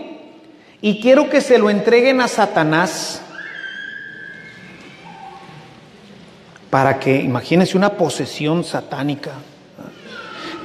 [0.81, 3.23] y quiero que se lo entreguen a Satanás.
[6.71, 9.33] Para que, imagínense una posesión satánica.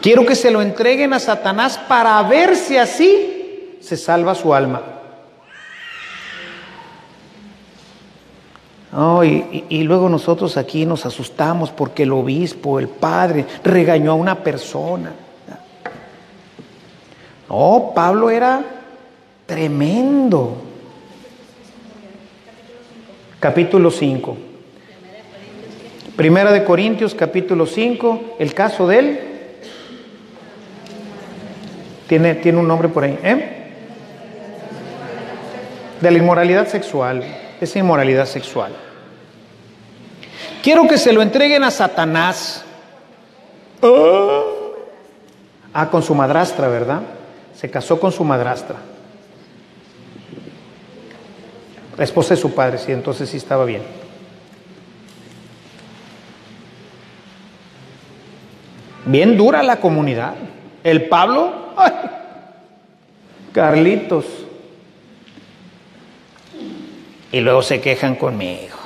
[0.01, 4.92] Quiero que se lo entreguen a Satanás para ver si así se salva su alma.
[9.23, 15.11] Y, luego nosotros aquí nos asustamos porque el obispo, el padre, regañó a una persona.
[17.49, 18.63] No, Pablo era
[19.47, 20.57] tremendo.
[23.39, 24.37] Capítulo 5.
[26.15, 29.19] Primera de Corintios, capítulo 5, el caso de él.
[32.07, 33.71] Tiene, tiene un nombre por ahí, ¿eh?
[35.99, 37.23] De la inmoralidad sexual,
[37.63, 38.73] esa inmoralidad sexual.
[40.61, 42.63] Quiero que se lo entreguen a Satanás.
[45.73, 47.01] Ah, con su madrastra, ¿verdad?
[47.55, 48.77] Se casó con su madrastra.
[51.97, 53.81] La esposa de su padre, sí, entonces sí estaba bien.
[59.05, 60.33] Bien dura la comunidad.
[60.83, 61.53] El Pablo,
[63.51, 64.42] Carlitos.
[67.33, 68.77] Y luego se quejan conmigo.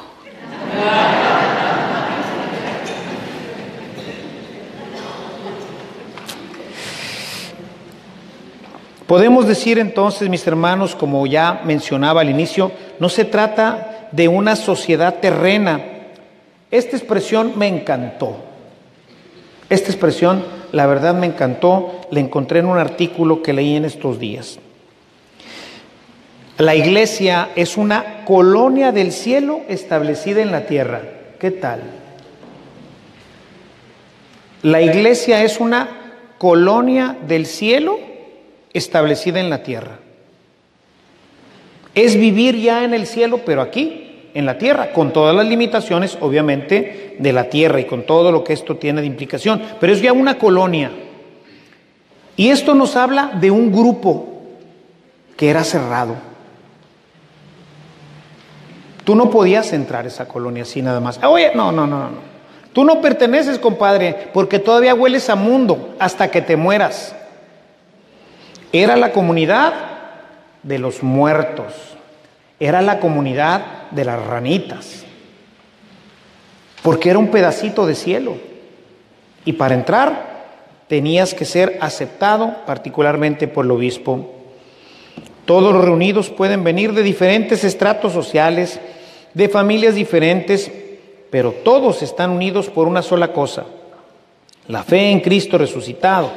[9.06, 14.56] Podemos decir entonces, mis hermanos, como ya mencionaba al inicio, no se trata de una
[14.56, 15.82] sociedad terrena.
[16.72, 18.38] Esta expresión me encantó.
[19.70, 22.00] Esta expresión, la verdad, me encantó.
[22.12, 24.58] La encontré en un artículo que leí en estos días.
[26.58, 31.02] La iglesia es una colonia del cielo establecida en la tierra.
[31.40, 31.82] ¿Qué tal?
[34.64, 35.88] La iglesia es una
[36.40, 38.00] colonia del cielo
[38.74, 40.00] establecida en la tierra.
[41.94, 46.18] Es vivir ya en el cielo, pero aquí, en la tierra, con todas las limitaciones,
[46.22, 49.62] obviamente, de la tierra y con todo lo que esto tiene de implicación.
[49.80, 50.92] Pero es ya una colonia.
[52.36, 54.42] Y esto nos habla de un grupo
[55.36, 56.16] que era cerrado.
[59.08, 61.18] Tú no podías entrar a esa colonia así nada más.
[61.24, 62.18] Oye, no, no, no, no.
[62.74, 67.16] Tú no perteneces, compadre, porque todavía hueles a mundo hasta que te mueras.
[68.74, 69.74] Era la comunidad
[70.62, 71.74] de los muertos,
[72.60, 75.06] era la comunidad de las ranitas,
[76.84, 78.36] porque era un pedacito de cielo.
[79.46, 80.48] Y para entrar
[80.90, 84.34] tenías que ser aceptado particularmente por el obispo.
[85.46, 88.82] Todos los reunidos pueden venir de diferentes estratos sociales,
[89.38, 90.72] de familias diferentes,
[91.30, 93.66] pero todos están unidos por una sola cosa,
[94.68, 96.32] la fe en Cristo resucitado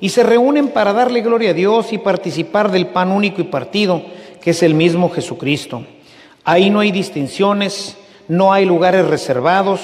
[0.00, 4.02] y se reúnen para darle gloria a Dios y participar del pan único y partido,
[4.40, 5.84] que es el mismo Jesucristo.
[6.42, 9.80] Ahí no hay distinciones, no hay lugares reservados,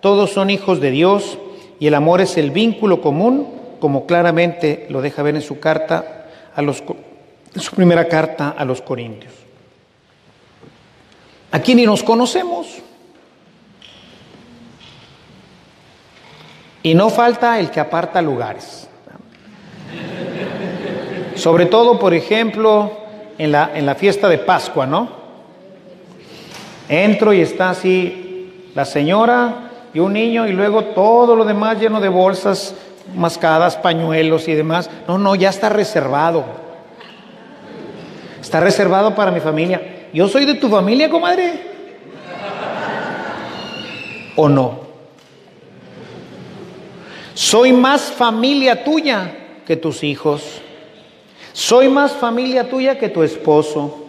[0.00, 1.38] todos son hijos de Dios
[1.80, 3.48] y el amor es el vínculo común,
[3.80, 6.84] como claramente lo deja ver en su carta a los
[7.54, 9.35] su primera carta a los Corintios.
[11.56, 12.66] Aquí ni nos conocemos.
[16.82, 18.86] Y no falta el que aparta lugares.
[21.34, 22.92] Sobre todo, por ejemplo,
[23.38, 25.08] en la, en la fiesta de Pascua, ¿no?
[26.90, 32.02] Entro y está así la señora y un niño y luego todo lo demás lleno
[32.02, 32.74] de bolsas
[33.14, 34.90] mascadas, pañuelos y demás.
[35.08, 36.44] No, no, ya está reservado.
[38.42, 39.95] Está reservado para mi familia.
[40.16, 41.60] Yo soy de tu familia, comadre.
[44.34, 44.80] ¿O no?
[47.34, 49.30] Soy más familia tuya
[49.66, 50.62] que tus hijos.
[51.52, 54.06] Soy más familia tuya que tu esposo.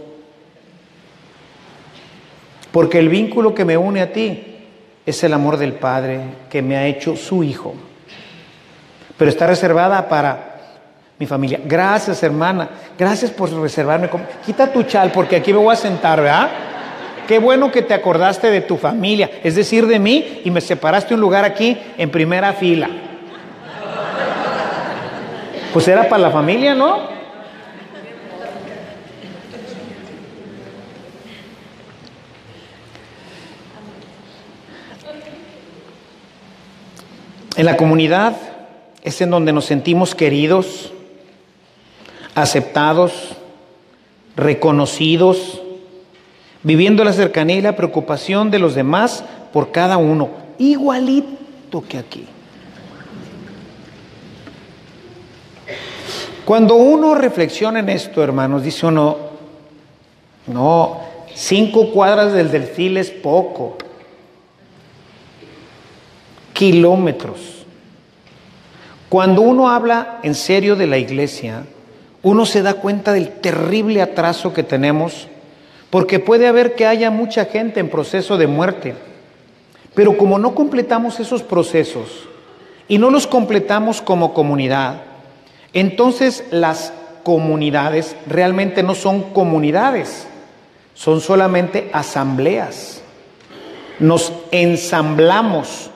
[2.72, 4.60] Porque el vínculo que me une a ti
[5.06, 7.76] es el amor del Padre que me ha hecho su hijo.
[9.18, 10.47] Pero está reservada para
[11.20, 11.60] mi familia.
[11.64, 12.70] Gracias, hermana.
[12.98, 14.10] Gracias por reservarme.
[14.46, 16.50] Quita tu chal porque aquí me voy a sentar, ¿verdad?
[17.28, 21.14] Qué bueno que te acordaste de tu familia, es decir, de mí, y me separaste
[21.14, 22.90] un lugar aquí en primera fila.
[25.74, 27.18] Pues era para la familia, ¿no?
[37.58, 38.38] En la comunidad
[39.04, 40.94] es en donde nos sentimos queridos,
[42.38, 43.36] aceptados,
[44.36, 45.60] reconocidos,
[46.62, 50.30] viviendo la cercanía y la preocupación de los demás por cada uno,
[50.60, 52.28] igualito que aquí.
[56.46, 59.18] Cuando uno reflexiona en esto, hermanos, dice uno,
[60.46, 61.00] no,
[61.34, 63.78] cinco cuadras del delfil es poco,
[66.54, 67.66] kilómetros.
[69.10, 71.66] Cuando uno habla en serio de la iglesia,
[72.24, 75.28] uno se da cuenta del terrible atraso que tenemos,
[75.90, 78.96] porque puede haber que haya mucha gente en proceso de muerte,
[79.94, 82.28] pero como no completamos esos procesos
[82.88, 85.02] y no los completamos como comunidad,
[85.74, 86.94] entonces las
[87.24, 90.28] comunidades realmente no son comunidades,
[90.94, 93.02] son solamente asambleas.
[94.00, 95.92] Nos ensamblamos.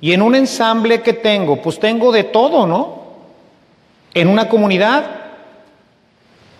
[0.00, 3.02] Y en un ensamble que tengo, pues tengo de todo, ¿no?
[4.14, 5.23] En una comunidad,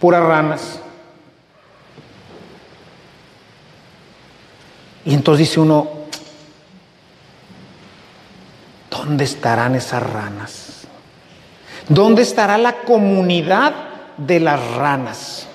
[0.01, 0.81] puras ranas.
[5.05, 5.89] Y entonces dice uno,
[8.91, 10.87] ¿dónde estarán esas ranas?
[11.89, 13.75] ¿Dónde estará la comunidad
[14.17, 15.47] de las ranas?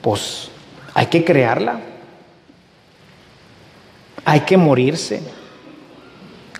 [0.00, 0.50] Pues
[0.94, 1.80] hay que crearla.
[4.24, 5.22] Hay que morirse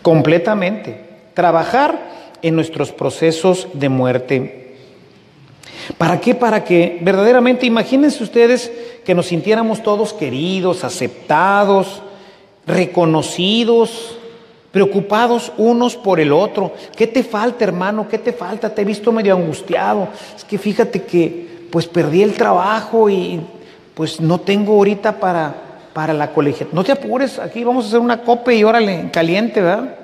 [0.02, 1.30] completamente.
[1.34, 1.98] Trabajar
[2.42, 4.76] en nuestros procesos de muerte.
[5.98, 6.34] ¿Para qué?
[6.34, 8.70] Para que verdaderamente, imagínense ustedes
[9.04, 12.02] que nos sintiéramos todos queridos, aceptados,
[12.66, 14.16] reconocidos,
[14.70, 16.72] preocupados unos por el otro.
[16.96, 18.08] ¿Qué te falta, hermano?
[18.08, 18.74] ¿Qué te falta?
[18.74, 20.08] Te he visto medio angustiado.
[20.36, 23.40] Es que fíjate que pues perdí el trabajo y
[23.94, 25.54] pues no tengo ahorita para,
[25.92, 26.66] para la colegia.
[26.72, 30.01] No te apures, aquí vamos a hacer una copa y órale, caliente, ¿verdad?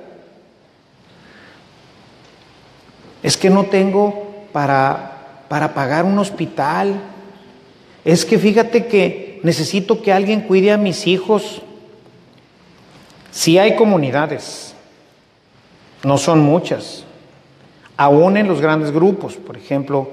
[3.23, 7.01] Es que no tengo para, para pagar un hospital.
[8.05, 11.62] Es que fíjate que necesito que alguien cuide a mis hijos.
[13.31, 14.75] Si hay comunidades,
[16.05, 17.05] no son muchas,
[17.97, 20.11] aún en los grandes grupos, por ejemplo,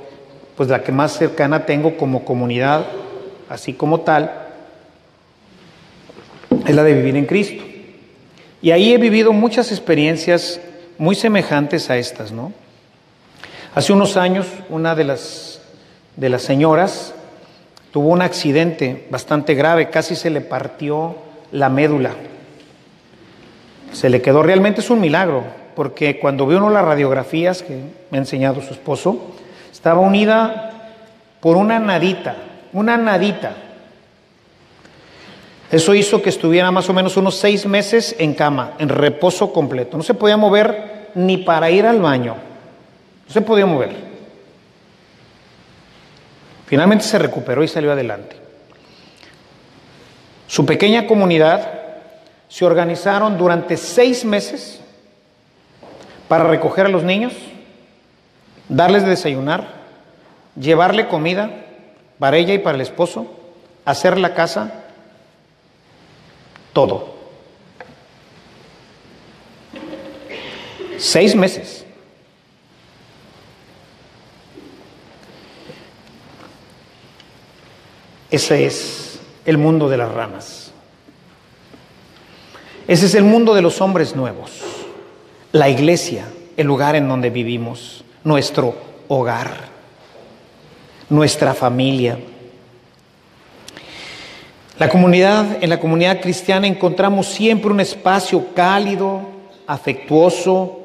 [0.58, 2.86] pues la que más cercana tengo como comunidad,
[3.50, 4.48] así como tal,
[6.66, 7.64] es la de vivir en Cristo.
[8.62, 10.60] Y ahí he vivido muchas experiencias
[10.98, 12.52] muy semejantes a estas, ¿no?
[13.76, 15.60] Hace unos años, una de las,
[16.16, 17.14] de las señoras
[17.92, 21.18] tuvo un accidente bastante grave, casi se le partió
[21.52, 22.12] la médula.
[23.92, 25.44] Se le quedó, realmente es un milagro,
[25.76, 27.76] porque cuando ve uno las radiografías que
[28.12, 29.36] me ha enseñado su esposo,
[29.74, 30.94] estaba unida
[31.42, 32.38] por una nadita,
[32.72, 33.58] una nadita.
[35.70, 39.98] Eso hizo que estuviera más o menos unos seis meses en cama, en reposo completo.
[39.98, 42.55] No se podía mover ni para ir al baño.
[43.28, 43.96] No se podía mover.
[46.68, 48.38] Finalmente se recuperó y salió adelante.
[50.48, 51.72] Su pequeña comunidad
[52.48, 54.82] se organizaron durante seis meses
[56.28, 57.34] para recoger a los niños
[58.70, 59.68] darles de desayunar,
[60.60, 61.66] llevarle comida
[62.20, 63.28] para ella y para el esposo,
[63.84, 64.86] hacer la casa,
[66.74, 67.16] todo.
[70.98, 71.85] Seis meses.
[78.32, 80.72] Ese es el mundo de las ranas.
[82.88, 84.52] Ese es el mundo de los hombres nuevos.
[85.52, 88.76] La iglesia, el lugar en donde vivimos nuestro
[89.08, 89.70] hogar,
[91.10, 92.20] nuestra familia.
[94.78, 99.22] La comunidad, en la comunidad cristiana encontramos siempre un espacio cálido,
[99.68, 100.80] afectuoso,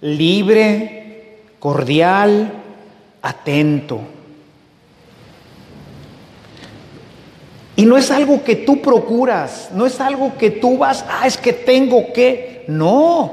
[0.00, 2.52] libre, cordial,
[3.20, 4.00] atento.
[7.76, 11.36] Y no es algo que tú procuras, no es algo que tú vas, ah, es
[11.36, 12.64] que tengo que.
[12.68, 13.32] No,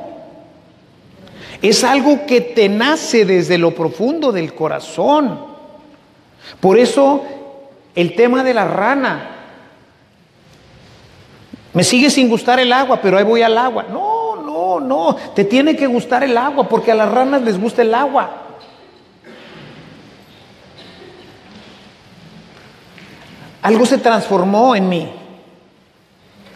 [1.62, 5.39] es algo que te nace desde lo profundo del corazón.
[6.60, 7.24] Por eso
[7.94, 9.38] el tema de la rana.
[11.74, 13.86] Me sigue sin gustar el agua, pero ahí voy al agua.
[13.89, 15.16] No, no, no.
[15.36, 18.41] Te tiene que gustar el agua porque a las ranas les gusta el agua.
[23.62, 25.09] Algo se transformó en mí.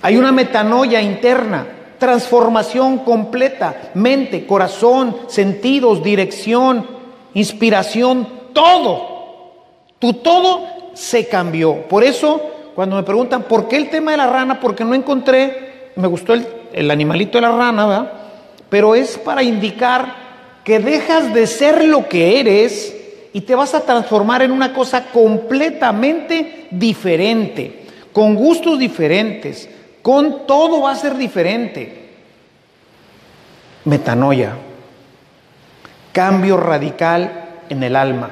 [0.01, 6.85] Hay una metanoia interna transformación completa, mente, corazón, sentidos, dirección,
[7.33, 9.15] inspiración, todo.
[9.99, 11.87] Tu todo se cambió.
[11.87, 12.41] Por eso,
[12.75, 14.59] cuando me preguntan, ¿por qué el tema de la rana?
[14.59, 18.11] Porque no encontré, me gustó el, animalito de la rana, ¿verdad?
[18.69, 20.25] Pero es para indicar
[20.63, 22.95] que dejas de ser lo que eres
[23.35, 27.83] y te vas a transformar en una cosa completamente diferente,
[28.13, 29.67] con gustos diferentes,
[30.01, 32.11] con todo va a ser diferente.
[33.83, 34.55] Metanoia.
[36.13, 38.31] cambio radical en el alma.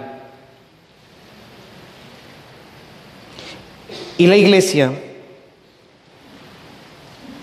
[4.18, 4.94] Y la iglesia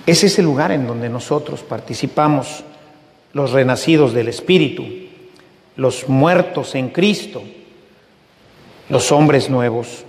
[0.06, 2.64] es ese lugar en donde nosotros participamos,
[3.34, 5.09] los renacidos del Espíritu,
[5.80, 7.42] los muertos en Cristo,
[8.90, 10.04] los hombres nuevos.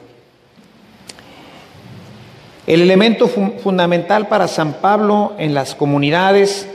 [2.68, 6.68] El elemento fundamental para San Pablo en las comunidades,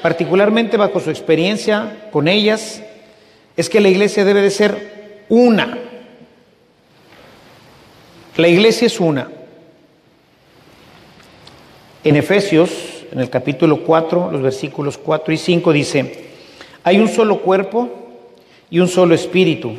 [0.00, 2.82] particularmente bajo su experiencia con ellas,
[3.54, 5.76] es que la iglesia debe de ser una.
[8.36, 9.28] La iglesia es una.
[12.02, 12.70] En Efesios,
[13.12, 16.24] en el capítulo 4, los versículos 4 y 5 dice,
[16.82, 18.07] hay un solo cuerpo
[18.70, 19.76] y un solo espíritu,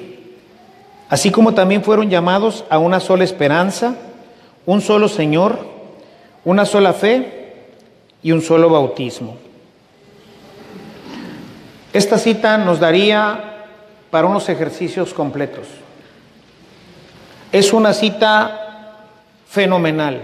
[1.10, 3.96] así como también fueron llamados a una sola esperanza,
[4.66, 5.60] un solo Señor,
[6.46, 7.54] una sola fe
[8.24, 9.38] y un solo bautismo.
[11.94, 13.66] Esta cita nos daría
[14.12, 15.68] para unos ejercicios completos.
[17.52, 19.08] Es una cita
[19.48, 20.22] fenomenal.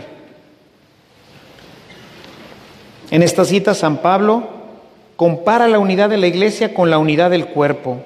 [3.09, 4.47] En esta cita San Pablo
[5.15, 8.03] compara la unidad de la iglesia con la unidad del cuerpo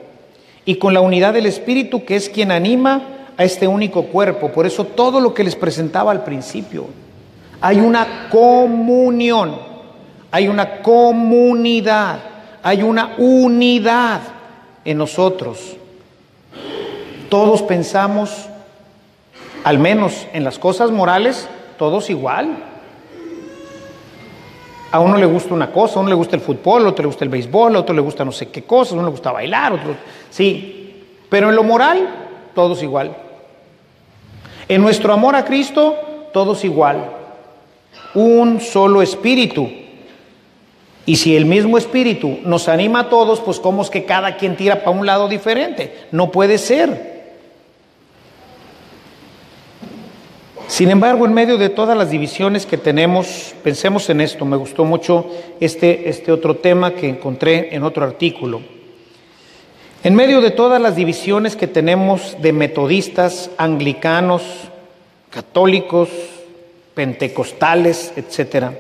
[0.70, 3.02] y con la unidad del espíritu que es quien anima
[3.38, 4.52] a este único cuerpo.
[4.52, 6.86] Por eso todo lo que les presentaba al principio,
[7.60, 9.56] hay una comunión,
[10.30, 12.20] hay una comunidad,
[12.62, 14.22] hay una unidad
[14.86, 15.76] en nosotros.
[17.30, 18.46] Todos pensamos,
[19.64, 21.50] al menos en las cosas morales,
[21.80, 22.64] todos igual.
[24.92, 27.08] A uno le gusta una cosa, a uno le gusta el fútbol, a otro le
[27.08, 29.32] gusta el béisbol, a otro le gusta no sé qué cosas, a uno le gusta
[29.32, 29.96] bailar, otro
[30.30, 31.06] sí.
[31.30, 32.10] Pero en lo moral,
[32.56, 33.16] todos igual.
[34.68, 35.96] En nuestro amor a Cristo,
[36.34, 37.12] todos igual.
[38.16, 39.70] Un solo espíritu,
[41.10, 44.56] y si el mismo espíritu nos anima a todos, pues cómo es que cada quien
[44.56, 46.06] tira para un lado diferente.
[46.12, 47.09] No puede ser.
[50.70, 54.46] Sin embargo, en medio de todas las divisiones que tenemos, pensemos en esto.
[54.46, 55.26] Me gustó mucho
[55.60, 58.62] este, este otro tema que encontré en otro artículo.
[60.04, 64.44] En medio de todas las divisiones que tenemos de metodistas, anglicanos,
[65.32, 66.08] católicos,
[66.94, 68.74] pentecostales, etcétera,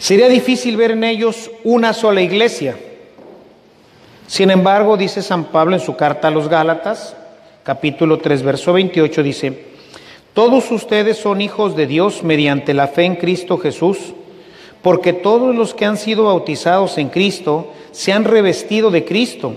[0.00, 2.74] Sería difícil ver en ellos una sola iglesia.
[4.26, 7.14] Sin embargo, dice San Pablo en su carta a los Gálatas,
[7.64, 9.69] capítulo 3, verso 28, dice,
[10.34, 14.14] todos ustedes son hijos de Dios mediante la fe en Cristo Jesús,
[14.82, 19.54] porque todos los que han sido bautizados en Cristo se han revestido de Cristo.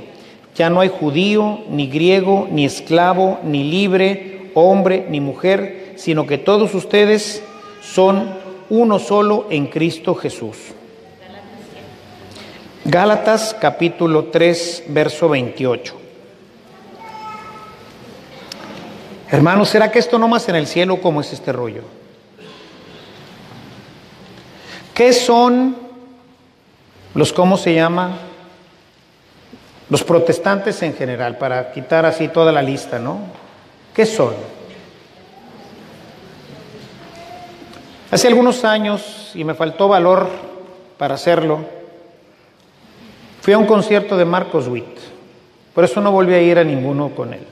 [0.56, 6.38] Ya no hay judío, ni griego, ni esclavo, ni libre, hombre, ni mujer, sino que
[6.38, 7.44] todos ustedes
[7.82, 8.30] son
[8.70, 10.58] uno solo en Cristo Jesús.
[12.86, 16.03] Gálatas capítulo 3, verso 28.
[19.34, 21.82] Hermanos, ¿será que esto no más en el cielo como es este rollo?
[24.94, 25.76] ¿Qué son
[27.16, 28.12] los, cómo se llama?
[29.90, 33.22] Los protestantes en general, para quitar así toda la lista, ¿no?
[33.96, 34.36] ¿Qué son?
[38.12, 40.30] Hace algunos años, y me faltó valor
[41.00, 41.66] para hacerlo,
[43.42, 45.00] fui a un concierto de Marcos Witt.
[45.74, 47.48] Por eso no volví a ir a ninguno con él.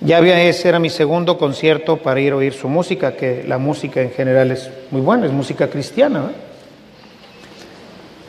[0.00, 3.58] Ya había, ese era mi segundo concierto para ir a oír su música, que la
[3.58, 6.32] música en general es muy buena, es música cristiana.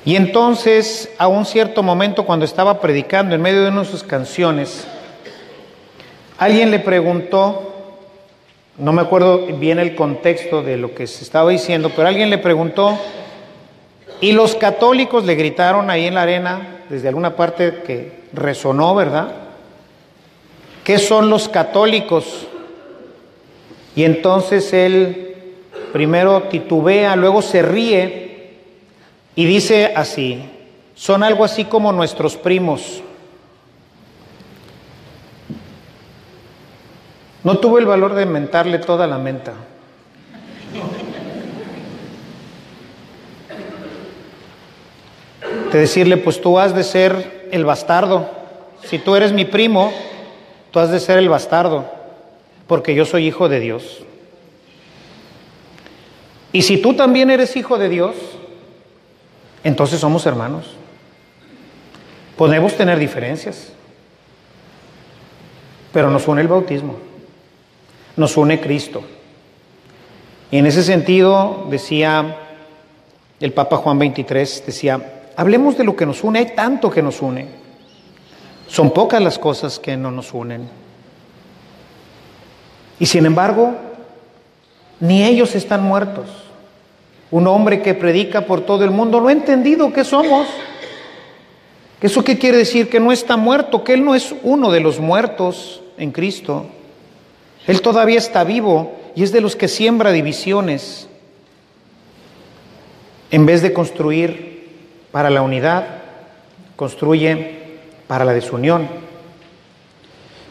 [0.05, 4.03] Y entonces, a un cierto momento, cuando estaba predicando en medio de una de sus
[4.03, 4.88] canciones,
[6.38, 7.68] alguien le preguntó
[8.78, 12.38] no me acuerdo bien el contexto de lo que se estaba diciendo, pero alguien le
[12.38, 12.97] preguntó
[14.22, 19.32] y los católicos le gritaron ahí en la arena, desde alguna parte que resonó, ¿verdad?
[20.88, 22.47] ¿Qué son los católicos?
[23.93, 25.35] Y entonces él
[25.91, 28.53] primero titubea, luego se ríe
[29.35, 30.49] y dice así,
[30.95, 33.03] son algo así como nuestros primos.
[37.43, 39.55] No tuvo el valor de mentarle toda la menta.
[45.69, 48.29] De decirle, pues tú has de ser el bastardo.
[48.85, 49.91] Si tú eres mi primo,
[50.72, 51.86] tú has de ser el bastardo,
[52.68, 54.03] porque yo soy hijo de Dios.
[56.51, 58.15] Y si tú también eres hijo de Dios,
[59.63, 60.76] entonces somos hermanos.
[62.38, 63.74] Podemos tener diferencias,
[65.91, 67.07] pero nos une el bautismo
[68.18, 69.03] nos une Cristo.
[70.51, 72.36] Y en ese sentido, decía
[73.39, 77.22] el Papa Juan 23, decía, hablemos de lo que nos une, hay tanto que nos
[77.22, 77.47] une.
[78.68, 80.70] Son pocas las cosas que no nos unen.
[82.99, 83.76] Y sin embargo,
[84.99, 86.26] ni ellos están muertos.
[87.30, 90.47] Un hombre que predica por todo el mundo no ha entendido qué somos.
[92.01, 92.89] ¿Eso qué quiere decir?
[92.89, 96.68] Que no está muerto, que Él no es uno de los muertos en Cristo.
[97.65, 101.09] Él todavía está vivo y es de los que siembra divisiones.
[103.30, 104.70] En vez de construir
[105.11, 105.86] para la unidad,
[106.76, 107.66] construye
[108.08, 108.88] para la desunión.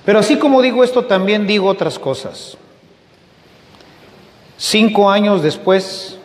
[0.04, 2.56] Pero así como digo esto, también digo otras cosas.
[4.56, 6.18] Cinco años después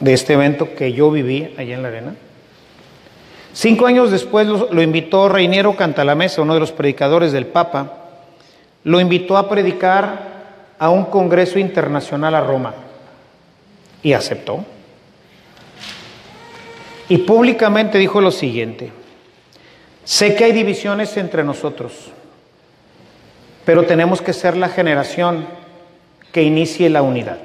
[0.00, 2.14] de este evento que yo viví allá en la arena,
[3.52, 8.04] cinco años después lo, invitó Reiniero Cantalamesa, uno de los predicadores del Papa,
[8.84, 10.34] lo invitó a predicar
[10.78, 12.74] a un congreso internacional a Roma
[14.02, 14.64] y aceptó.
[17.08, 18.92] Y públicamente dijo lo siguiente,
[20.04, 21.92] sé que hay divisiones entre nosotros,
[23.64, 25.46] pero tenemos que ser la generación
[26.32, 27.38] que inicie la unidad.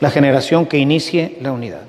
[0.00, 1.82] La generación que inicie la unidad.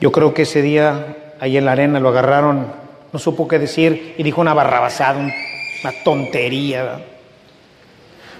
[0.00, 2.66] Yo creo que ese día ahí en la arena lo agarraron,
[3.12, 7.00] no supo qué decir y dijo una barrabasada, una tontería.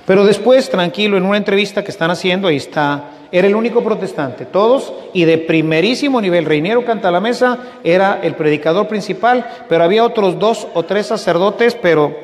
[0.06, 4.46] Pero después, tranquilo, en una entrevista que están haciendo, ahí está, era el único protestante,
[4.46, 10.66] todos, y de primerísimo nivel, Reiniero Cantalamesa era el predicador principal, pero había otros dos
[10.74, 12.16] o tres sacerdotes, pero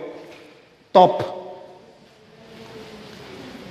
[0.92, 1.22] top.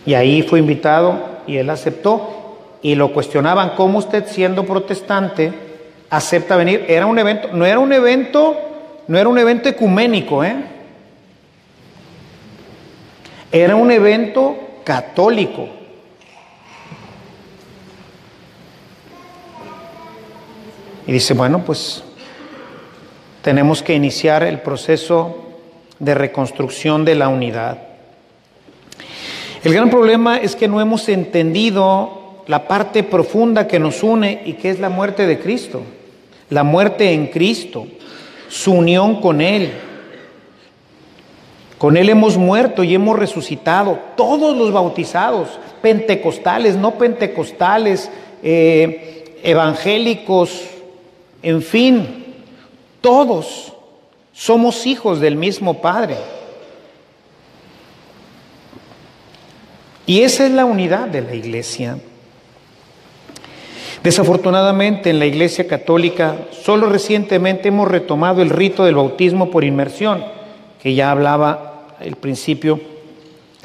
[0.06, 5.54] Y ahí fue invitado y él aceptó y lo cuestionaban, ¿cómo usted siendo protestante
[6.10, 6.86] acepta venir?
[6.88, 8.56] Era un evento, no era un evento,
[9.08, 10.56] no era un evento ecuménico, ¿eh?
[13.52, 15.83] Era un evento católico.
[21.06, 22.04] Y dice, bueno, pues
[23.42, 25.38] tenemos que iniciar el proceso
[26.00, 27.78] de reconstrucción de la unidad.
[29.64, 34.54] El gran problema es que no hemos entendido la parte profunda que nos une y
[34.54, 35.82] que es la muerte de Cristo,
[36.50, 37.86] la muerte en Cristo,
[38.50, 39.72] su unión con Él.
[41.78, 48.10] Con Él hemos muerto y hemos resucitado, todos los bautizados, pentecostales, no pentecostales,
[48.42, 50.73] eh, evangélicos,
[51.44, 52.26] en fin,
[53.02, 53.74] todos
[54.34, 56.16] somos hijos del mismo Padre.
[60.06, 61.98] Y esa es la unidad de la iglesia.
[64.04, 70.26] Desafortunadamente en la iglesia católica solo recientemente hemos retomado el rito del bautismo por inmersión,
[70.82, 72.82] que ya hablaba el principio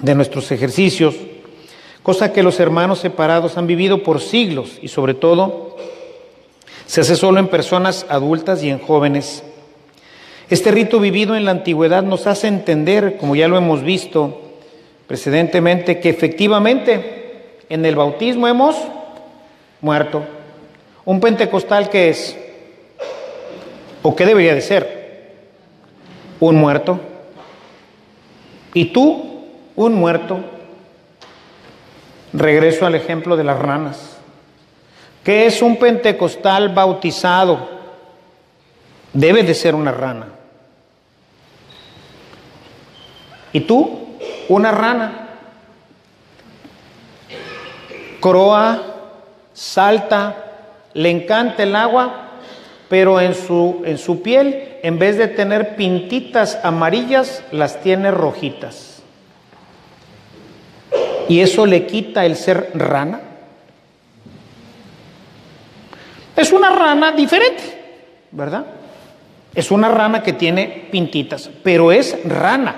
[0.00, 1.16] de nuestros ejercicios,
[2.04, 5.76] cosa que los hermanos separados han vivido por siglos y sobre todo
[6.88, 9.44] se hace solo en personas adultas y en jóvenes.
[10.48, 14.40] Este rito vivido en la antigüedad nos hace entender, como ya lo hemos visto
[15.06, 18.74] precedentemente, que efectivamente en el bautismo hemos
[19.82, 20.22] muerto.
[21.04, 22.38] Un pentecostal que es,
[24.02, 25.34] o qué debería de ser,
[26.40, 26.98] un muerto.
[28.72, 29.44] Y tú,
[29.76, 30.40] un muerto.
[32.32, 34.17] Regreso al ejemplo de las ranas.
[35.28, 37.68] ¿Qué es un pentecostal bautizado?
[39.12, 40.28] Debe de ser una rana.
[43.52, 44.16] ¿Y tú?
[44.48, 45.28] Una rana.
[48.22, 48.82] Croa,
[49.52, 50.34] salta,
[50.94, 52.30] le encanta el agua,
[52.88, 59.02] pero en su, en su piel, en vez de tener pintitas amarillas, las tiene rojitas.
[61.28, 63.27] ¿Y eso le quita el ser rana?
[66.38, 67.62] Es una rana diferente,
[68.30, 68.64] ¿verdad?
[69.52, 72.76] Es una rana que tiene pintitas, pero es rana.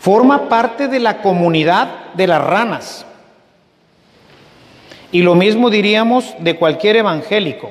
[0.00, 3.06] Forma parte de la comunidad de las ranas.
[5.12, 7.70] Y lo mismo diríamos de cualquier evangélico.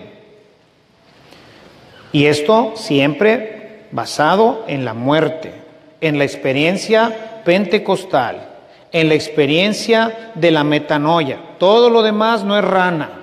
[2.14, 5.54] Y esto siempre basado en la muerte,
[6.00, 8.52] en la experiencia pentecostal,
[8.94, 11.40] en la experiencia de la metanoia.
[11.58, 13.21] Todo lo demás no es rana.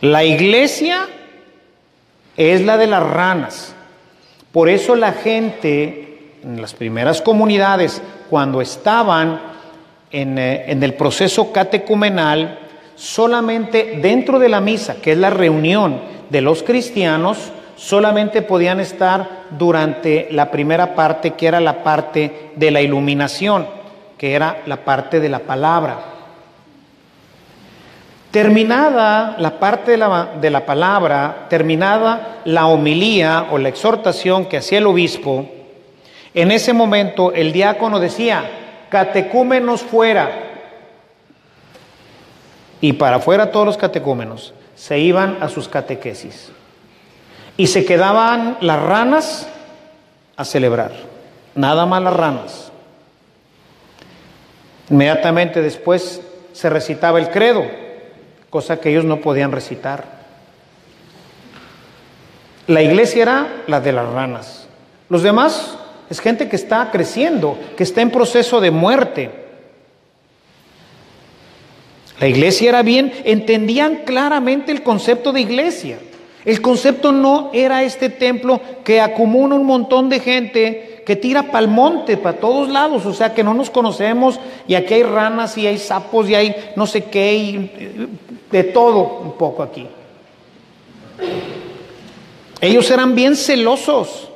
[0.00, 1.06] La iglesia
[2.36, 3.74] es la de las ranas.
[4.52, 9.40] Por eso la gente en las primeras comunidades, cuando estaban
[10.12, 12.60] en, eh, en el proceso catecumenal,
[12.94, 19.46] solamente dentro de la misa, que es la reunión de los cristianos, solamente podían estar
[19.50, 23.78] durante la primera parte, que era la parte de la iluminación.
[24.18, 26.17] que era la parte de la palabra.
[28.30, 34.58] Terminada la parte de la, de la, palabra, terminada la homilía o la exhortación que
[34.58, 35.48] hacía el obispo,
[36.34, 38.44] en ese momento el diácono decía,
[38.90, 40.44] catecúmenos fuera.
[42.80, 46.50] Y para afuera todos los catecúmenos se iban a sus catequesis.
[47.56, 49.48] Y se quedaban las ranas
[50.36, 50.92] a celebrar.
[51.54, 52.72] Nada más las ranas.
[54.90, 56.22] Inmediatamente después
[56.52, 57.64] se recitaba el credo,
[58.50, 60.18] cosa que ellos no podían recitar.
[62.66, 64.68] La iglesia era la de las ranas.
[65.08, 65.78] Los demás
[66.10, 69.30] es gente que está creciendo, que está en proceso de muerte.
[72.20, 75.98] La iglesia era bien, entendían claramente el concepto de iglesia.
[76.44, 81.68] El concepto no era este templo que acumula un montón de gente que tira pa'l
[81.68, 85.66] monte, para todos lados, o sea que no nos conocemos y aquí hay ranas y
[85.66, 88.10] hay sapos y hay no sé qué y
[88.52, 89.86] de todo un poco aquí.
[92.60, 94.28] Ellos eran bien celosos.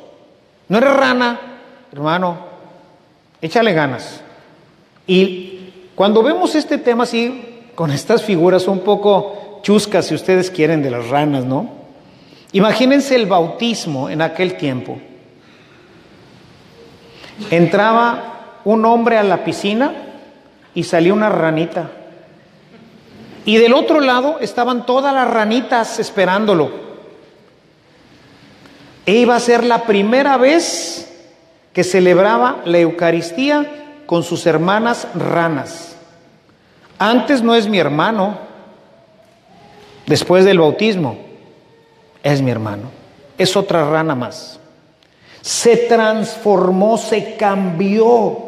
[0.69, 1.59] No eres rana,
[1.93, 2.39] hermano,
[3.43, 4.23] échale ganas.
[5.07, 10.83] Y cuando vemos este tema así, con estas figuras un poco chuscas, si ustedes quieren,
[10.83, 11.69] de las ranas, ¿no?
[12.53, 14.99] Imagínense el bautismo en aquel tiempo.
[17.51, 19.93] Entraba un hombre a la piscina
[20.75, 21.91] y salía una ranita.
[23.45, 26.71] Y del otro lado estaban todas las ranitas esperándolo.
[29.05, 31.09] E iba a ser la primera vez
[31.73, 33.67] que celebraba la Eucaristía
[34.07, 35.97] con sus hermanas ranas.
[36.99, 38.39] Antes no es mi hermano,
[40.07, 41.19] después del bautismo
[42.23, 42.91] es mi hermano,
[43.39, 44.61] es otra rana más.
[45.43, 48.39] Se transformó, se cambió,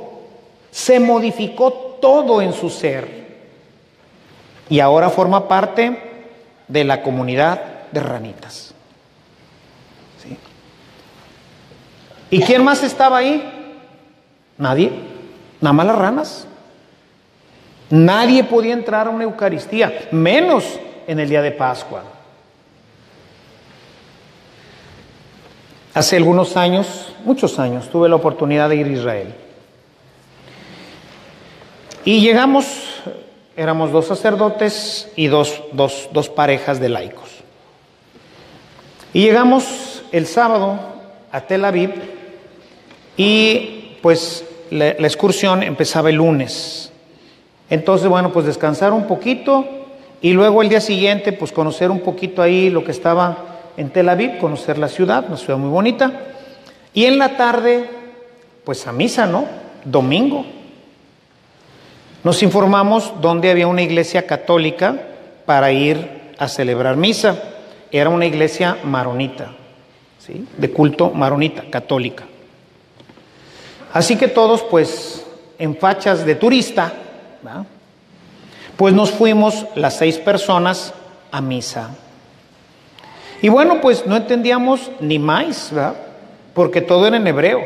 [0.71, 3.25] se modificó todo en su ser
[4.69, 5.99] y ahora forma parte
[6.69, 8.75] de la comunidad de ranitas.
[12.31, 13.43] ¿Y quién más estaba ahí?
[14.59, 14.91] Nadie,
[15.61, 16.47] nada más las ranas.
[17.91, 22.03] Nadie podía entrar a una Eucaristía, menos en el día de Pascua.
[25.95, 29.35] Hace algunos años, muchos años, tuve la oportunidad de ir a Israel.
[32.05, 32.67] Y llegamos,
[33.57, 37.31] éramos dos sacerdotes y dos, dos, dos parejas de laicos.
[39.13, 40.81] Y llegamos el sábado
[41.31, 41.93] a Tel Aviv
[43.17, 46.91] y pues la, excursión empezaba el lunes.
[47.71, 49.65] Entonces, bueno, pues descansar un poquito
[50.21, 54.09] y luego el día siguiente, pues conocer un poquito ahí lo que estaba en Tel
[54.09, 56.13] Aviv, conocer la ciudad, una ciudad muy bonita.
[56.93, 57.89] Y en la tarde,
[58.65, 59.47] pues a misa, ¿no?
[59.85, 60.45] Domingo.
[62.23, 64.97] Nos informamos dónde había una iglesia católica
[65.45, 67.43] para ir a celebrar misa.
[67.91, 69.53] Era una iglesia maronita,
[70.19, 70.47] ¿sí?
[70.57, 72.25] De culto maronita, católica.
[73.93, 75.25] Así que todos, pues,
[75.59, 76.93] en fachas de turista,
[78.77, 80.93] pues nos fuimos las seis personas
[81.31, 81.91] a misa.
[83.45, 85.97] Y bueno, pues no entendíamos ni más, ¿verdad?
[86.55, 87.63] Porque todo era en hebreo.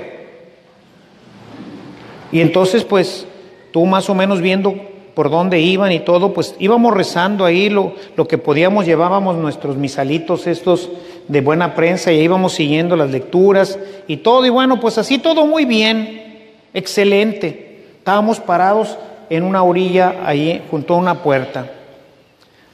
[2.32, 3.28] Y entonces, pues,
[3.70, 4.74] tú más o menos viendo
[5.14, 9.76] por dónde iban y todo, pues íbamos rezando ahí lo, lo que podíamos, llevábamos nuestros
[9.76, 10.90] misalitos estos
[11.28, 15.46] de buena prensa y íbamos siguiendo las lecturas y todo, y bueno, pues así todo
[15.46, 17.84] muy bien, excelente.
[17.98, 18.98] Estábamos parados
[19.30, 21.70] en una orilla ahí junto a una puerta.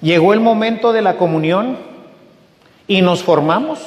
[0.00, 1.92] Llegó el momento de la comunión
[2.86, 3.78] y nos formamos.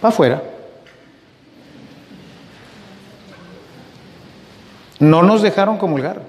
[0.00, 0.42] Para afuera.
[4.98, 6.22] No nos dejaron comulgar.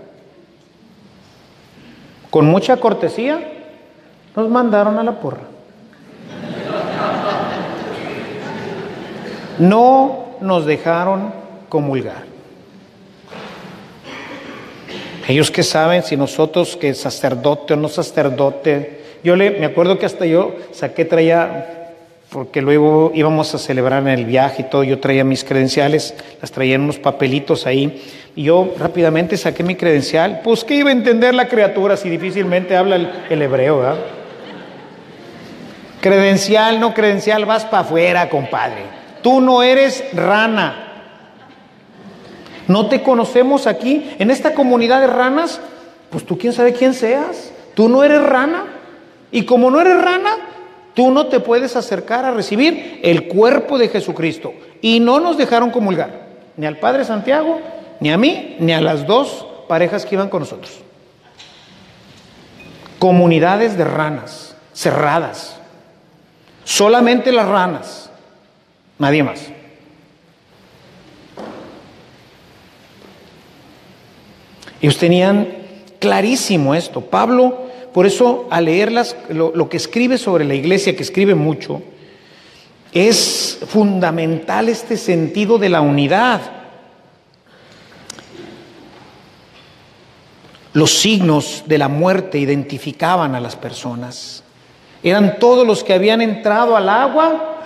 [2.30, 3.39] Con mucha cortesía
[4.36, 5.41] nos mandaron a la porra.
[9.59, 11.34] No nos dejaron
[11.69, 12.30] comulgar.
[15.28, 19.01] Ellos que saben si nosotros que sacerdote o no sacerdote.
[19.24, 21.93] Yo le, me acuerdo que hasta yo saqué, traía,
[22.30, 26.51] porque luego íbamos a celebrar en el viaje y todo, yo traía mis credenciales, las
[26.51, 28.01] traía en unos papelitos ahí.
[28.36, 30.41] Y yo rápidamente saqué mi credencial.
[30.43, 32.95] Pues que iba a entender la criatura si difícilmente habla
[33.30, 33.99] el, hebreo, ¿verdad?
[36.01, 38.84] Credencial, no credencial, vas para afuera, compadre.
[39.22, 40.91] Tú no eres rana.
[42.72, 45.59] No te conocemos aquí, en esta comunidad de ranas,
[46.09, 47.51] pues tú quién sabe quién seas.
[47.74, 48.65] Tú no eres rana.
[49.32, 50.38] Y como no eres rana,
[50.93, 54.53] Tú no te puedes acercar a recibir el cuerpo de Jesucristo.
[54.82, 57.61] Y no nos dejaron comulgar, ni al Padre Santiago,
[57.99, 60.80] ni a mí, ni a las dos parejas que iban con nosotros.
[62.99, 65.57] Comunidades de ranas, cerradas.
[66.65, 68.09] Solamente las ranas,
[68.99, 69.39] nadie más.
[74.82, 75.47] Ellos tenían
[75.99, 77.01] clarísimo esto.
[77.01, 81.82] Pablo, por eso al leerlas, lo, lo que escribe sobre la iglesia, que escribe mucho,
[82.93, 86.41] es fundamental este sentido de la unidad.
[90.73, 94.43] Los signos de la muerte identificaban a las personas.
[95.03, 97.61] Eran todos los que habían entrado al agua,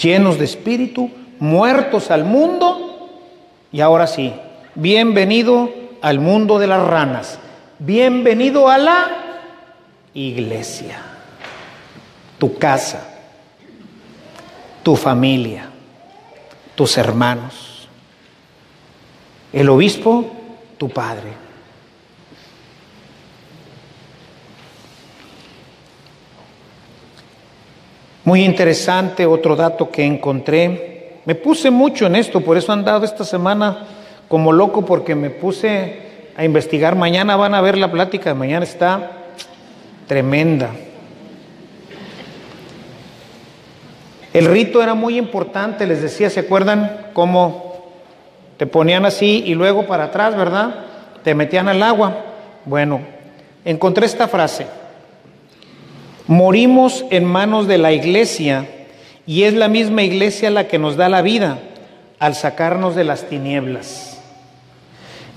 [0.00, 3.10] llenos de espíritu, muertos al mundo,
[3.72, 4.32] y ahora sí,
[4.74, 5.70] bienvenido
[6.02, 7.38] al mundo de las ranas,
[7.78, 9.06] bienvenido a la
[10.12, 11.00] iglesia,
[12.38, 13.08] tu casa,
[14.82, 15.68] tu familia,
[16.74, 17.88] tus hermanos,
[19.52, 20.30] el obispo,
[20.76, 21.44] tu padre.
[28.24, 31.20] Muy interesante otro dato que encontré.
[31.26, 33.86] Me puse mucho en esto, por eso han dado esta semana
[34.28, 36.02] como loco porque me puse
[36.36, 36.96] a investigar.
[36.96, 39.10] Mañana van a ver la plática, mañana está
[40.06, 40.70] tremenda.
[44.32, 47.92] El rito era muy importante, les decía, ¿se acuerdan cómo
[48.56, 50.74] te ponían así y luego para atrás, verdad?
[51.22, 52.16] Te metían al agua.
[52.64, 53.00] Bueno,
[53.64, 54.66] encontré esta frase.
[56.26, 58.66] Morimos en manos de la iglesia
[59.26, 61.58] y es la misma iglesia la que nos da la vida
[62.18, 64.13] al sacarnos de las tinieblas.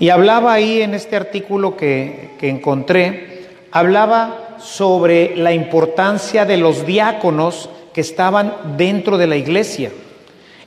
[0.00, 6.86] Y hablaba ahí en este artículo que, que encontré, hablaba sobre la importancia de los
[6.86, 9.90] diáconos que estaban dentro de la iglesia.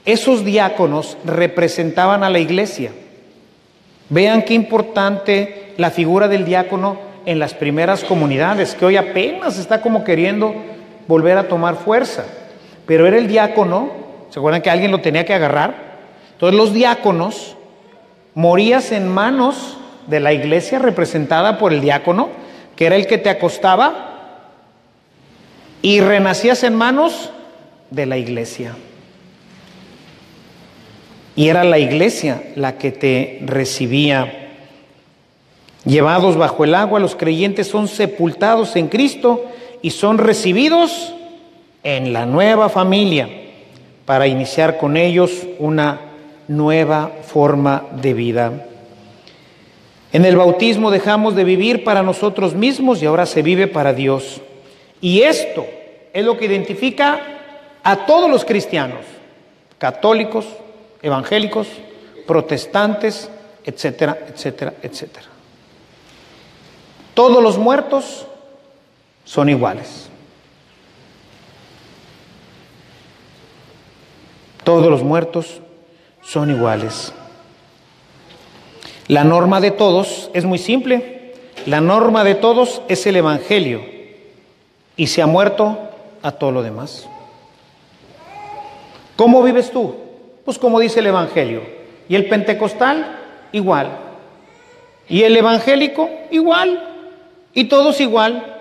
[0.06, 2.92] Esos diáconos representaban a la iglesia.
[4.10, 9.82] Vean qué importante la figura del diácono en las primeras comunidades, que hoy apenas está
[9.82, 10.54] como queriendo
[11.08, 12.26] volver a tomar fuerza.
[12.86, 13.92] Pero era el diácono,
[14.30, 15.92] ¿se acuerdan que alguien lo tenía que agarrar?
[16.34, 17.56] Entonces los diáconos
[18.34, 19.78] morías en manos
[20.08, 22.30] de la iglesia representada por el diácono,
[22.76, 24.08] que era el que te acostaba,
[25.82, 27.32] y renacías en manos
[27.90, 28.76] de la iglesia.
[31.36, 34.42] Y era la iglesia la que te recibía
[35.86, 39.46] Llevados bajo el agua, los creyentes son sepultados en Cristo
[39.82, 41.14] y son recibidos
[41.84, 43.28] en la nueva familia
[44.06, 46.11] para iniciar con ellos una
[46.52, 48.68] nueva forma de vida.
[50.12, 54.42] En el bautismo dejamos de vivir para nosotros mismos y ahora se vive para Dios.
[55.00, 55.66] Y esto
[56.14, 57.22] es lo que identifica
[57.84, 59.00] a todos los cristianos,
[59.78, 60.46] católicos,
[61.02, 61.68] evangélicos,
[62.28, 63.30] protestantes,
[63.64, 65.28] etcétera, etcétera, etcétera.
[67.14, 68.28] Todos los muertos
[69.24, 70.10] son iguales.
[74.66, 75.62] Todos los muertos
[76.22, 77.14] son iguales.
[79.08, 81.34] La norma de todos es muy simple.
[81.66, 83.82] La norma de todos es el Evangelio
[84.96, 85.78] y se ha muerto
[86.22, 87.08] a todo lo demás.
[89.16, 89.96] ¿Cómo vives tú?
[90.46, 91.62] Pues como dice el Evangelio.
[92.08, 93.20] ¿Y el pentecostal?
[93.52, 93.90] Igual.
[95.08, 96.10] ¿Y el evangélico?
[96.30, 96.82] Igual.
[97.54, 98.58] Y todos igual.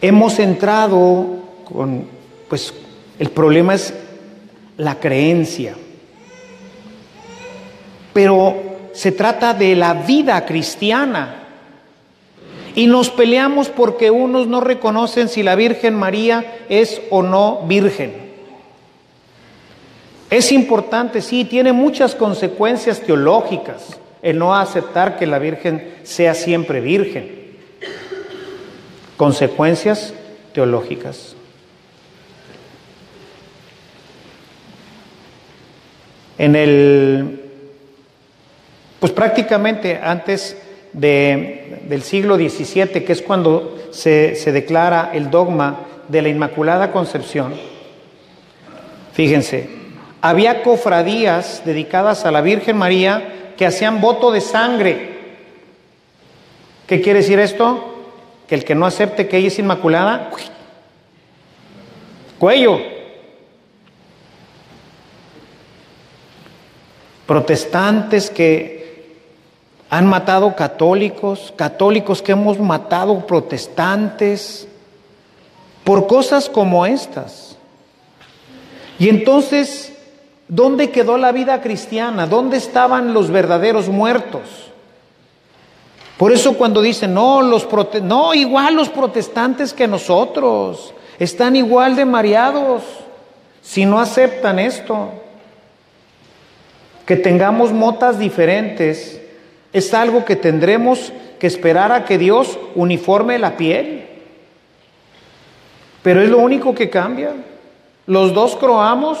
[0.00, 1.26] Hemos entrado
[1.64, 2.06] con,
[2.48, 2.72] pues
[3.18, 3.92] el problema es
[4.78, 5.74] la creencia.
[8.14, 8.56] Pero
[8.94, 11.34] se trata de la vida cristiana.
[12.74, 18.28] Y nos peleamos porque unos no reconocen si la Virgen María es o no virgen.
[20.30, 26.80] Es importante, sí, tiene muchas consecuencias teológicas el no aceptar que la Virgen sea siempre
[26.80, 27.56] virgen.
[29.16, 30.12] Consecuencias
[30.52, 31.34] teológicas.
[36.38, 37.40] En el,
[39.00, 40.56] pues prácticamente antes
[40.92, 46.92] de, del siglo XVII, que es cuando se, se declara el dogma de la Inmaculada
[46.92, 47.54] Concepción,
[49.12, 49.68] fíjense,
[50.20, 55.18] había cofradías dedicadas a la Virgen María que hacían voto de sangre.
[56.86, 57.96] ¿Qué quiere decir esto?
[58.46, 60.30] Que el que no acepte que ella es inmaculada,
[62.38, 62.97] cuello.
[67.28, 68.78] Protestantes que
[69.90, 74.66] Han matado católicos, católicos que hemos matado protestantes,
[75.84, 77.56] por cosas como estas.
[78.98, 79.94] Y entonces,
[80.48, 82.26] ¿dónde quedó la vida cristiana?
[82.26, 84.42] ¿Dónde estaban los verdaderos muertos?
[86.18, 87.66] Por eso cuando dicen, no, los
[88.02, 92.82] no, igual los protestantes que nosotros, están igual de mareados
[93.62, 95.12] si no aceptan esto.
[97.08, 99.18] Que tengamos motas diferentes
[99.72, 104.06] es algo que tendremos que esperar a que Dios uniforme la piel.
[106.02, 107.32] Pero es lo único que cambia.
[108.04, 109.18] Los dos croamos,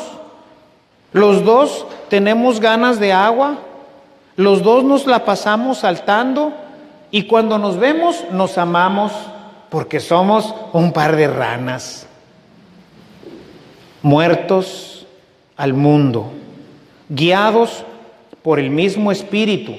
[1.14, 3.56] los dos tenemos ganas de agua,
[4.36, 6.52] los dos nos la pasamos saltando
[7.10, 9.12] y cuando nos vemos nos amamos
[9.70, 12.06] porque somos un par de ranas,
[14.02, 15.06] muertos
[15.56, 16.32] al mundo,
[17.08, 17.84] guiados
[18.42, 19.74] por el mismo espíritu,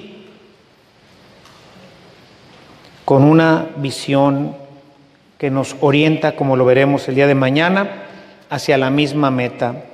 [3.06, 4.56] con una visión
[5.38, 8.04] que nos orienta, como lo veremos el día de mañana,
[8.50, 9.86] hacia la misma meta.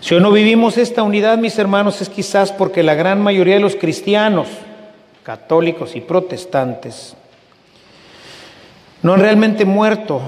[0.00, 3.60] Si hoy no vivimos esta unidad, mis hermanos, es quizás porque la gran mayoría de
[3.60, 4.48] los cristianos,
[5.22, 7.16] católicos y protestantes,
[9.02, 10.20] no han realmente muerto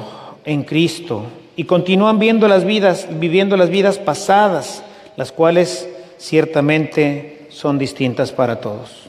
[0.44, 1.24] en Cristo
[1.56, 4.82] y continúan viendo las vidas, viviendo las vidas pasadas,
[5.18, 9.08] las cuales ciertamente son distintas para todos.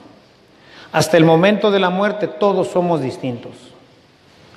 [0.91, 3.51] Hasta el momento de la muerte todos somos distintos.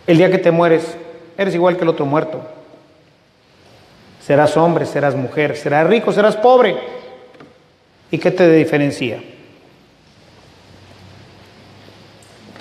[0.06, 0.96] El día que te mueres,
[1.36, 2.40] eres igual que el otro muerto.
[4.24, 6.74] Serás hombre, serás mujer, serás rico, serás pobre.
[8.10, 9.22] ¿Y qué te diferencia?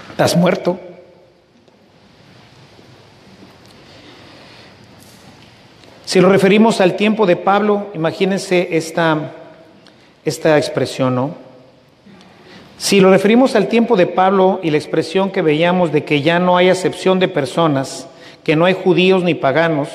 [0.10, 0.78] Estás muerto.
[6.12, 9.32] Si lo referimos al tiempo de Pablo, imagínense esta,
[10.26, 11.32] esta expresión, ¿no?
[12.78, 16.38] Si lo referimos al tiempo de Pablo y la expresión que veíamos de que ya
[16.38, 18.10] no hay acepción de personas,
[18.44, 19.88] que no hay judíos ni paganos,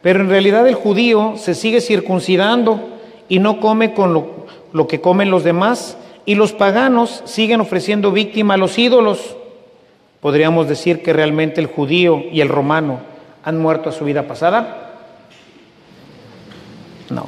[0.00, 2.80] pero en realidad el judío se sigue circuncidando
[3.28, 8.54] y no come con lo, que comen los demás, y los paganos siguen ofreciendo víctima
[8.54, 9.36] a los ídolos.
[10.22, 13.00] Podríamos decir que realmente el judío y el romano
[13.44, 14.86] han muerto a su vida pasada.
[17.10, 17.26] No.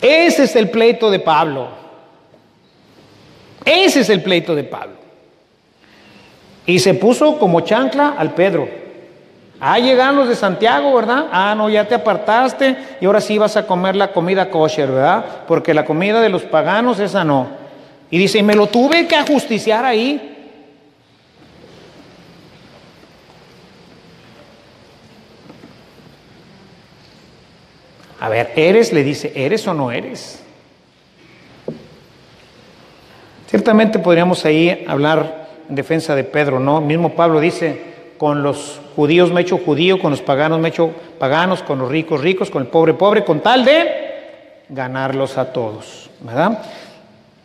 [0.00, 1.68] Ese es el pleito de Pablo.
[3.64, 4.96] Ese es el pleito de Pablo.
[6.66, 8.68] Y se puso como chancla al Pedro.
[9.60, 11.26] Ah, llegan los de Santiago, ¿verdad?
[11.32, 15.24] Ah, no, ya te apartaste y ahora sí vas a comer la comida kosher, ¿verdad?
[15.48, 17.48] Porque la comida de los paganos, esa no.
[18.10, 20.37] Y dice, y me lo tuve que ajusticiar ahí.
[28.20, 28.92] A ver, ¿eres?
[28.92, 30.42] Le dice, ¿eres o no eres?
[33.48, 36.80] Ciertamente podríamos ahí hablar en defensa de Pedro, ¿no?
[36.80, 37.80] mismo Pablo dice,
[38.18, 41.78] con los judíos me he hecho judío, con los paganos me he hecho paganos, con
[41.78, 46.62] los ricos ricos, con el pobre pobre, con tal de ganarlos a todos, ¿verdad?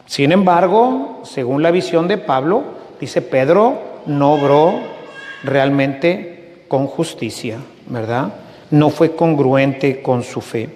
[0.05, 2.63] Sin embargo, según la visión de Pablo,
[2.99, 4.80] dice Pedro no obró
[5.43, 8.34] realmente con justicia, ¿verdad?
[8.74, 10.67] No fue congruente con su fe.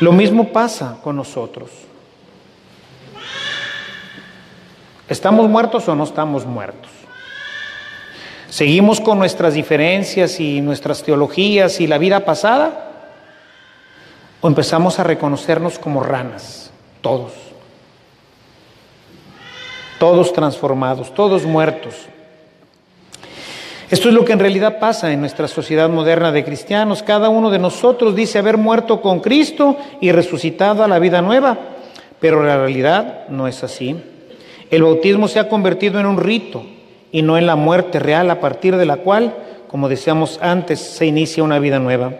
[0.00, 1.70] Lo mismo pasa con nosotros.
[5.08, 6.90] ¿Estamos muertos o no estamos muertos?
[8.48, 12.90] ¿Seguimos con nuestras diferencias y nuestras teologías y la vida pasada?
[14.40, 16.72] ¿O empezamos a reconocernos como ranas?
[17.00, 17.32] Todos.
[20.00, 21.94] Todos transformados, todos muertos.
[23.88, 27.04] Esto es lo que en realidad pasa en nuestra sociedad moderna de cristianos.
[27.04, 31.56] Cada uno de nosotros dice haber muerto con Cristo y resucitado a la vida nueva,
[32.18, 33.94] pero la realidad no es así.
[34.72, 36.64] El bautismo se ha convertido en un rito
[37.12, 39.36] y no en la muerte real a partir de la cual,
[39.68, 42.12] como decíamos antes, se inicia una vida nueva.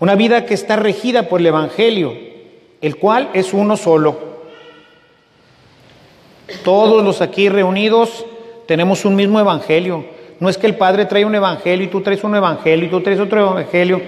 [0.00, 2.14] Una vida que está regida por el Evangelio,
[2.80, 4.18] el cual es uno solo.
[6.64, 8.26] Todos los aquí reunidos
[8.66, 10.18] tenemos un mismo Evangelio.
[10.40, 13.00] No es que el Padre trae un Evangelio y tú traes un Evangelio y tú
[13.02, 14.00] traes otro Evangelio.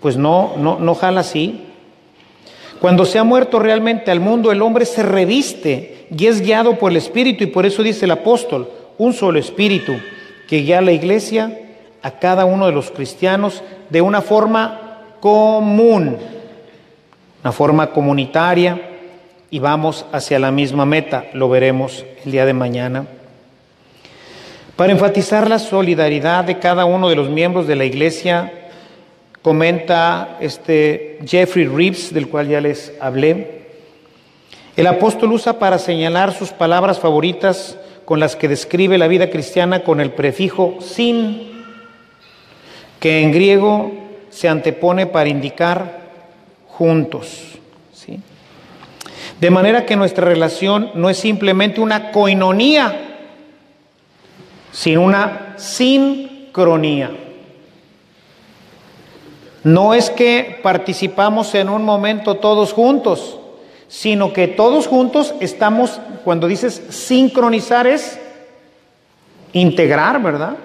[0.00, 1.66] Pues no, no, no jala así.
[2.80, 6.90] Cuando se ha muerto realmente al mundo, el hombre se reviste y es guiado por
[6.90, 9.92] el Espíritu y por eso dice el apóstol, un solo Espíritu
[10.48, 11.60] que guía a la iglesia,
[12.02, 16.16] a cada uno de los cristianos, de una forma común,
[17.42, 18.80] una forma comunitaria
[19.50, 23.06] y vamos hacia la misma meta, lo veremos el día de mañana.
[24.80, 28.70] Para enfatizar la solidaridad de cada uno de los miembros de la iglesia,
[29.42, 33.60] comenta este Jeffrey Reeves, del cual ya les hablé.
[34.78, 37.76] El apóstol usa para señalar sus palabras favoritas
[38.06, 41.62] con las que describe la vida cristiana con el prefijo sin,
[43.00, 43.92] que en griego
[44.30, 46.00] se antepone para indicar
[46.68, 47.48] juntos.
[49.38, 53.09] De manera que nuestra relación no es simplemente una coinonía,
[54.72, 57.10] sino una sincronía.
[59.62, 63.38] No es que participamos en un momento todos juntos,
[63.88, 68.18] sino que todos juntos estamos, cuando dices sincronizar es
[69.52, 70.56] integrar, ¿verdad?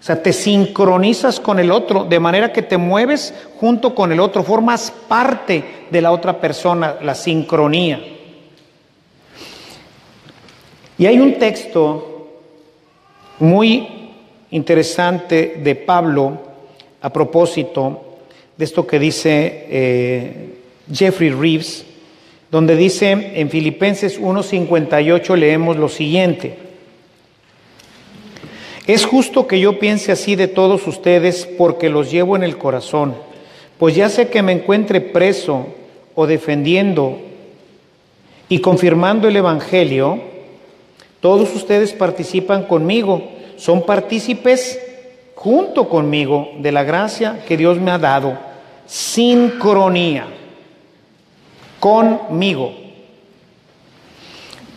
[0.00, 4.20] O sea, te sincronizas con el otro, de manera que te mueves junto con el
[4.20, 8.00] otro, formas parte de la otra persona, la sincronía.
[10.96, 12.09] Y hay un texto
[13.40, 13.88] muy
[14.50, 16.38] interesante de Pablo
[17.00, 18.18] a propósito
[18.56, 20.54] de esto que dice eh,
[20.92, 21.86] Jeffrey Reeves,
[22.50, 26.56] donde dice en Filipenses 1.58 leemos lo siguiente.
[28.86, 33.14] Es justo que yo piense así de todos ustedes porque los llevo en el corazón,
[33.78, 35.66] pues ya sé que me encuentre preso
[36.14, 37.18] o defendiendo
[38.48, 40.20] y confirmando el Evangelio,
[41.20, 44.80] todos ustedes participan conmigo, son partícipes
[45.34, 48.38] junto conmigo de la gracia que Dios me ha dado.
[48.86, 50.26] Sincronía
[51.78, 52.72] conmigo.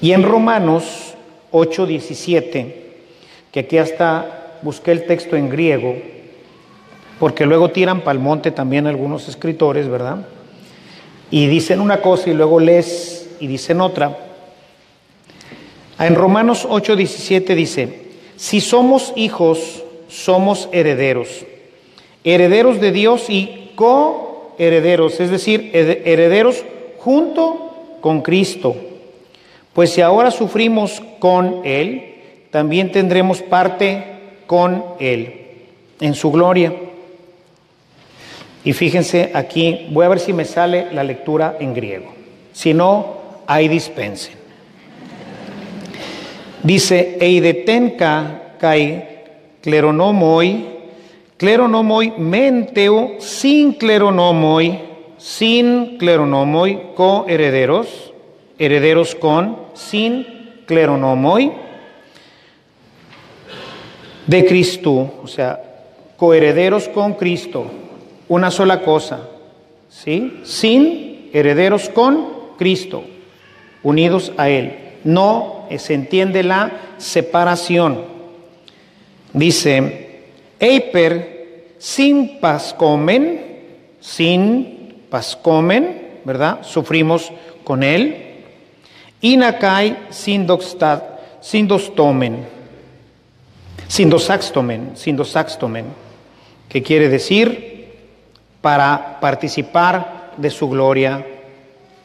[0.01, 1.13] Y en Romanos
[1.51, 2.75] 8:17,
[3.51, 5.95] que aquí hasta busqué el texto en griego,
[7.19, 10.25] porque luego tiran pa'l monte también algunos escritores, ¿verdad?
[11.31, 14.32] Y dicen una cosa y luego lees y dicen otra.
[15.99, 18.01] En Romanos 8:17 dice,
[18.35, 21.45] si somos hijos, somos herederos,
[22.23, 26.63] herederos de Dios y coherederos, es decir, herederos
[26.99, 28.75] junto con Cristo.
[29.73, 32.15] Pues si ahora sufrimos con Él,
[32.51, 34.03] también tendremos parte
[34.45, 35.41] con Él
[35.99, 36.73] en su gloria.
[38.63, 42.13] Y fíjense aquí, voy a ver si me sale la lectura en griego.
[42.53, 43.17] Si no,
[43.47, 44.42] ahí dispensen.
[46.64, 49.03] Dice, eidetenka kai
[49.61, 50.66] cleronomoi,
[51.38, 54.80] cleronomoi menteo, sin cleronomoi,
[55.18, 58.14] sin cleronomoi, coherederos,
[58.57, 60.26] herederos con, sin
[60.66, 61.51] cleronomoi,
[64.26, 65.61] de Cristo, o sea,
[66.16, 67.66] coherederos con Cristo,
[68.30, 69.28] una sola cosa,
[69.89, 70.39] ¿sí?
[70.43, 73.03] Sin herederos con Cristo,
[73.84, 74.80] unidos a Él.
[75.03, 78.05] No se entiende la separación.
[79.34, 80.22] Dice,
[80.59, 83.41] Eiper sin pascomen,
[83.99, 86.59] sin pascomen, ¿verdad?
[86.64, 87.32] Sufrimos
[87.64, 88.43] con Él.
[89.22, 91.01] Inakai sin doxtad,
[91.41, 92.45] sin dostomen,
[93.88, 95.86] sin dosaxtomen, sin dosaxtomen,
[96.70, 97.88] que quiere decir
[98.61, 101.26] para participar de su gloria,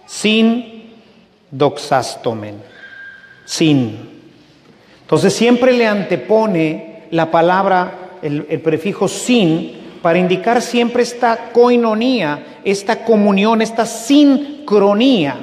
[0.07, 0.95] sin
[1.51, 2.78] doxastomen
[3.49, 3.97] sin.
[5.01, 9.73] Entonces siempre le antepone la palabra, el, prefijo sin,
[10.03, 15.37] para indicar siempre esta coinonía, esta comunión, esta sincronía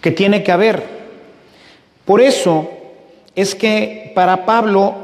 [0.00, 0.82] que tiene que haber.
[2.04, 2.68] Por eso
[3.36, 4.94] es que para Pablo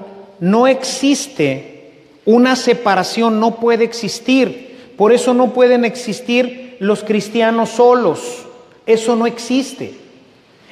[0.41, 1.93] no existe
[2.25, 4.95] una separación, no puede existir.
[4.97, 8.45] Por eso no pueden existir los cristianos solos.
[8.87, 10.00] Eso no existe.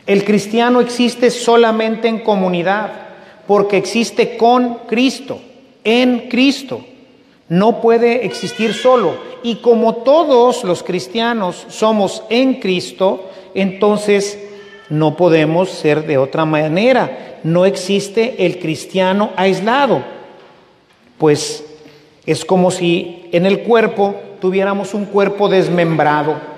[0.09, 2.91] El cristiano existe solamente en comunidad,
[3.47, 5.39] porque existe con Cristo,
[5.85, 6.81] en Cristo.
[7.51, 9.17] No puede existir solo.
[9.43, 14.39] Y como todos los cristianos somos en Cristo, entonces
[14.89, 17.41] no podemos ser de otra manera.
[17.45, 20.03] No existe el cristiano aislado.
[21.19, 21.67] Pues
[22.25, 26.58] es como si en el cuerpo tuviéramos un cuerpo desmembrado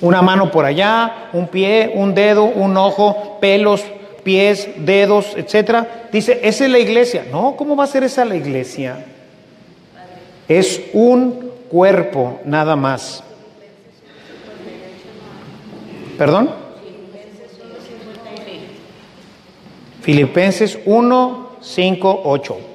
[0.00, 3.84] una mano por allá, un pie, un dedo, un ojo, pelos,
[4.22, 6.08] pies, dedos, etcétera.
[6.12, 7.26] Dice, esa es la iglesia.
[7.30, 9.04] No, ¿cómo va a ser esa la iglesia?
[10.48, 13.22] Es un cuerpo nada más.
[16.18, 16.50] ¿Perdón?
[20.02, 22.69] Filipenses 1, 5, 8.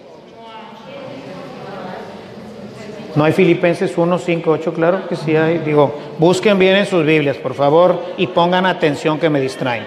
[3.15, 4.73] ¿No hay Filipenses 1, 5, 8?
[4.73, 5.59] Claro que sí hay.
[5.59, 9.85] Digo, busquen bien en sus Biblias, por favor, y pongan atención que me distraen.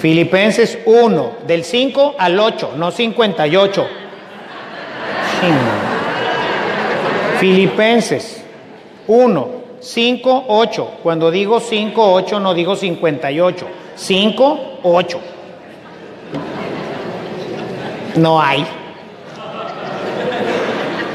[0.00, 3.86] Filipenses 1, del 5 al 8, no 58.
[7.38, 8.44] Filipenses.
[9.06, 9.48] 1,
[9.80, 10.90] 5, 8.
[11.02, 13.66] Cuando digo 5, 8 no digo 58.
[13.96, 15.20] 5, 8.
[18.16, 18.66] No hay.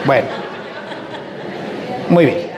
[0.06, 0.28] Bueno.
[2.10, 2.54] Muy bien.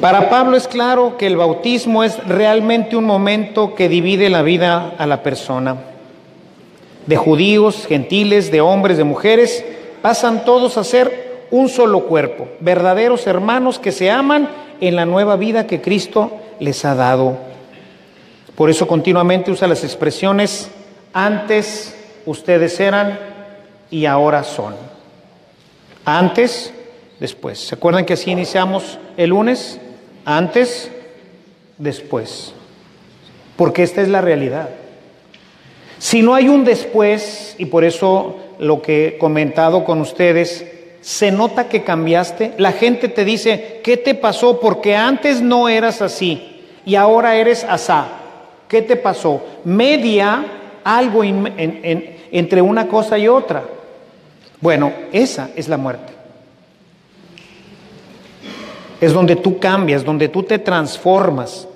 [0.00, 4.92] Para Pablo es claro que el bautismo es realmente un momento que divide la vida
[4.98, 5.76] a la persona.
[7.06, 9.64] De judíos, gentiles, de hombres, de mujeres,
[10.02, 14.48] pasan todos a ser un solo cuerpo, verdaderos hermanos que se aman
[14.80, 17.38] en la nueva vida que Cristo les ha dado.
[18.54, 20.70] Por eso continuamente usa las expresiones
[21.12, 21.94] antes
[22.26, 23.18] ustedes eran
[23.94, 24.74] y ahora son.
[26.04, 26.74] Antes,
[27.20, 27.60] después.
[27.60, 29.78] ¿Se acuerdan que así iniciamos el lunes?
[30.24, 30.90] Antes,
[31.78, 32.54] después.
[33.54, 34.70] Porque esta es la realidad.
[36.00, 40.66] Si no hay un después, y por eso lo que he comentado con ustedes,
[41.00, 44.58] se nota que cambiaste, la gente te dice, ¿qué te pasó?
[44.58, 48.08] Porque antes no eras así y ahora eres asá.
[48.66, 49.40] ¿Qué te pasó?
[49.62, 50.44] Media
[50.82, 53.62] algo entre una cosa y otra.
[54.64, 56.14] Bueno, esa es la muerte
[59.04, 61.68] es donde tú cambias, donde tú te transformas.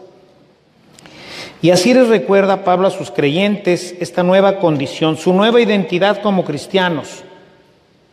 [1.60, 6.44] Y así les recuerda Pablo a sus creyentes esta nueva condición, su nueva identidad como
[6.44, 7.24] cristianos,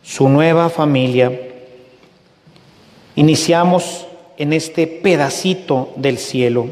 [0.02, 1.32] su nueva familia.
[3.14, 6.66] Iniciamos en este pedacito del cielo.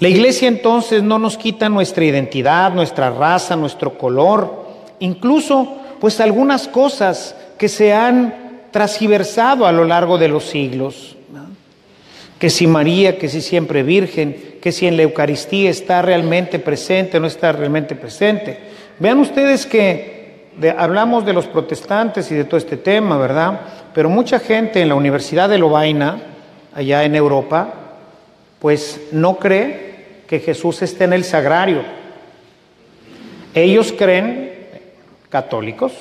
[0.00, 4.66] La iglesia entonces no nos quita nuestra identidad, nuestra raza, nuestro color,
[4.98, 8.34] incluso pues algunas cosas que se han
[8.72, 11.14] transversado a lo largo de los siglos
[12.40, 17.20] que si María, que si siempre Virgen, que si en la Eucaristía está realmente presente
[17.20, 18.58] no está realmente presente.
[18.98, 23.60] Vean ustedes que hablamos de los protestantes y de todo este tema, ¿verdad?
[23.94, 26.20] Pero mucha gente en la Universidad de Lovaina,
[26.74, 27.74] allá en Europa,
[28.58, 31.84] pues no cree que Jesús esté en el sagrario.
[33.54, 34.51] Ellos creen,
[35.32, 35.94] católicos,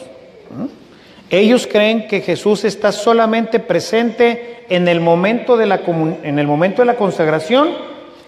[1.29, 5.79] ellos creen que Jesús está solamente presente en el momento de la,
[6.23, 7.69] en el momento de la consagración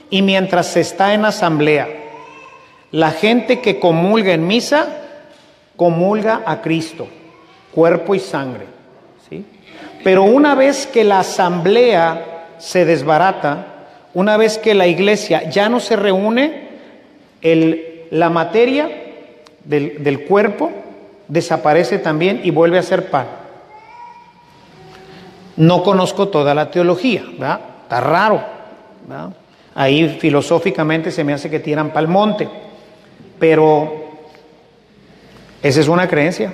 [0.10, 1.90] y mientras se está en asamblea.
[2.92, 4.88] La gente que comulga en misa,
[5.76, 7.08] comulga a Cristo,
[7.74, 8.68] cuerpo y sangre.
[9.30, 9.46] ¿sí?
[10.02, 13.68] Pero una vez que la asamblea se desbarata,
[14.14, 16.70] una vez que la iglesia ya no se reúne,
[17.42, 18.90] el, la materia
[19.66, 20.72] del, del cuerpo
[21.28, 23.28] desaparece también y vuelve a ser pan.
[25.56, 27.24] No conozco toda la teología.
[27.84, 28.44] Está raro.
[29.76, 32.48] Ahí filosóficamente se me hace que tiran pa'l monte,
[33.40, 34.04] pero
[35.62, 36.54] esa es una creencia.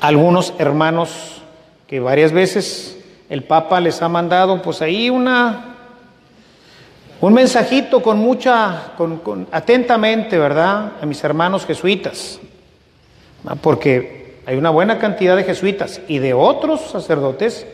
[0.00, 1.42] Algunos hermanos
[1.86, 2.98] que varias veces
[3.28, 5.71] el Papa les ha mandado, pues ahí una
[7.22, 10.94] un mensajito con mucha, con, atentamente, ¿verdad?
[11.00, 12.40] A mis hermanos jesuitas,
[13.60, 17.64] porque hay una buena cantidad de jesuitas y de otros sacerdotes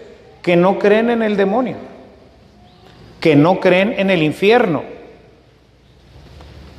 [0.43, 1.77] que no creen en el demonio,
[3.21, 4.83] que no creen en el infierno.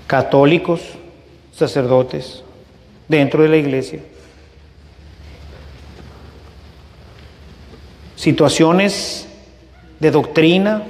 [0.06, 0.82] Católicos,
[1.52, 2.44] sacerdotes,
[3.08, 4.02] dentro de la iglesia.
[8.16, 9.28] Situaciones
[10.00, 10.84] de doctrina,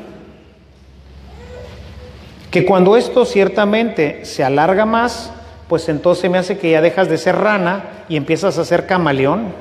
[2.51, 5.31] que cuando esto ciertamente se alarga más,
[5.67, 9.53] pues entonces me hace que ya dejas de ser rana y empiezas a ser camaleón.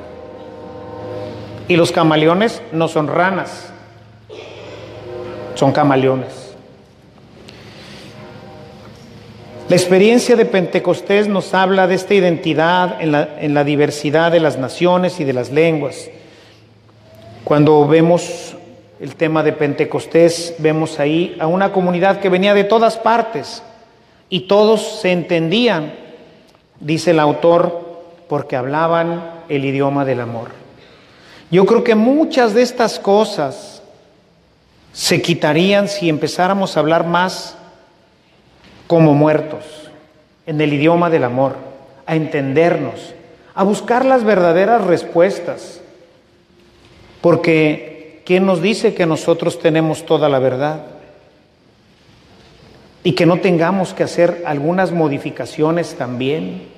[1.69, 3.70] Y los camaleones no son ranas,
[5.55, 6.48] son camaleones.
[9.69, 14.40] La experiencia de Pentecostés nos habla de esta identidad en la, en la diversidad de
[14.40, 16.09] las naciones y de las lenguas.
[17.44, 18.56] Cuando vemos
[19.01, 23.62] el tema de Pentecostés, vemos ahí a una comunidad que venía de todas partes,
[24.31, 25.95] y todos se entendían,
[26.81, 30.51] dice el autor, porque hablaban el idioma del amor.
[31.51, 33.83] Yo creo que muchas de estas cosas
[34.93, 37.57] se quitarían si empezáramos a hablar más
[38.87, 39.65] como muertos,
[40.47, 41.57] en el idioma del amor,
[42.07, 43.15] a entendernos,
[43.55, 45.81] a buscar las verdaderas respuestas.
[47.20, 47.98] Porque
[48.28, 50.82] ¿quién nos dice que nosotros tenemos toda la verdad?
[53.09, 56.68] y que no tengamos que hacer algunas modificaciones también,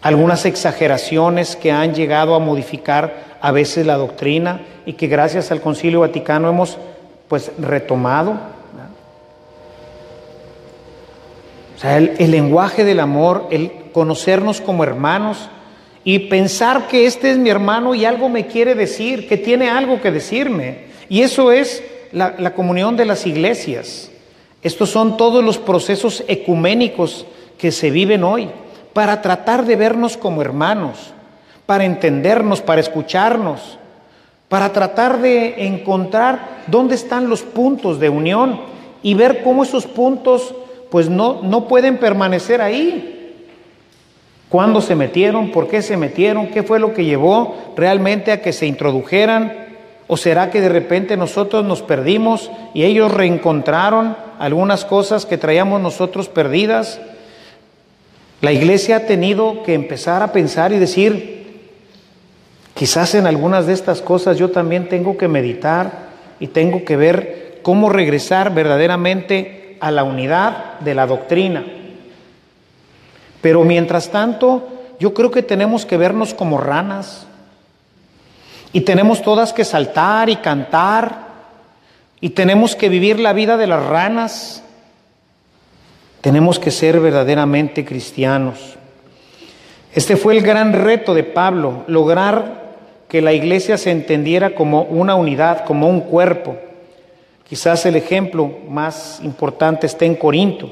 [0.00, 5.60] algunas exageraciones que han llegado a modificar a veces la doctrina y que gracias al
[5.60, 6.78] Concilio Vaticano hemos
[7.26, 8.34] pues retomado.
[11.76, 15.50] O sea, el, el lenguaje del amor, el conocernos como hermanos,
[16.04, 20.00] y pensar que este es mi hermano y algo me quiere decir, que tiene algo
[20.00, 20.88] que decirme.
[21.08, 24.10] Y eso es la, comunión de las iglesias.
[24.62, 27.26] Estos son todos los procesos ecuménicos
[27.58, 28.48] que se viven hoy
[28.92, 31.12] para tratar de vernos como hermanos,
[31.66, 33.78] para entendernos, para escucharnos,
[34.48, 38.60] para tratar de encontrar dónde están los puntos de unión
[39.02, 40.54] y ver cómo esos puntos
[40.90, 43.17] pues no, no pueden permanecer ahí.
[44.48, 45.50] ¿Cuándo se metieron?
[45.50, 46.48] ¿Por qué se metieron?
[46.48, 49.68] ¿Qué fue lo que llevó realmente a que se introdujeran?
[50.06, 55.82] ¿O será que de repente nosotros nos perdimos y ellos reencontraron algunas cosas que traíamos
[55.82, 56.98] nosotros perdidas?
[58.40, 61.62] La iglesia ha tenido que empezar a pensar y decir,
[62.72, 66.08] quizás en algunas de estas cosas yo también tengo que meditar
[66.40, 71.66] y tengo que ver cómo regresar verdaderamente a la unidad de la doctrina.
[73.40, 77.26] Pero mientras tanto, yo creo que tenemos que vernos como ranas
[78.72, 81.28] y tenemos todas que saltar y cantar
[82.20, 84.62] y tenemos que vivir la vida de las ranas.
[86.20, 88.76] Tenemos que ser verdaderamente cristianos.
[89.94, 92.58] Este fue el gran reto de Pablo, lograr
[93.08, 96.56] que la iglesia se entendiera como una unidad, como un cuerpo.
[97.48, 100.70] Quizás el ejemplo más importante está en Corinto.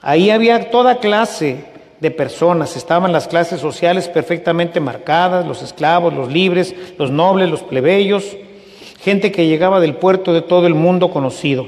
[0.00, 1.64] Ahí había toda clase
[2.00, 7.62] de personas, estaban las clases sociales perfectamente marcadas, los esclavos, los libres, los nobles, los
[7.62, 8.36] plebeyos,
[9.00, 11.66] gente que llegaba del puerto de todo el mundo conocido.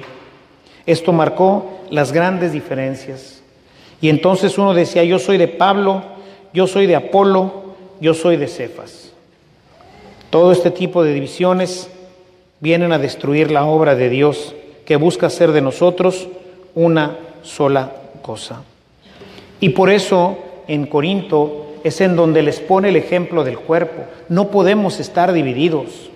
[0.87, 3.43] Esto marcó las grandes diferencias.
[4.01, 6.03] Y entonces uno decía, yo soy de Pablo,
[6.53, 9.13] yo soy de Apolo, yo soy de Cefas.
[10.31, 11.91] Todo este tipo de divisiones
[12.61, 14.55] vienen a destruir la obra de Dios
[14.85, 16.29] que busca hacer de nosotros
[16.75, 17.93] una sola
[18.23, 18.63] cosa.
[19.61, 24.05] Y por eso en Corinto es en donde les pone el ejemplo del cuerpo.
[24.29, 26.11] No podemos estar divididos.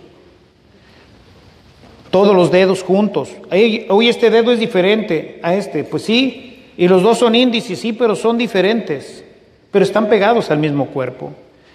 [2.11, 3.31] Todos los dedos juntos.
[3.51, 5.85] Hoy este dedo es diferente a este.
[5.85, 9.25] Pues sí, y los dos son índices, sí, pero son diferentes.
[9.71, 11.33] Pero están pegados al mismo cuerpo.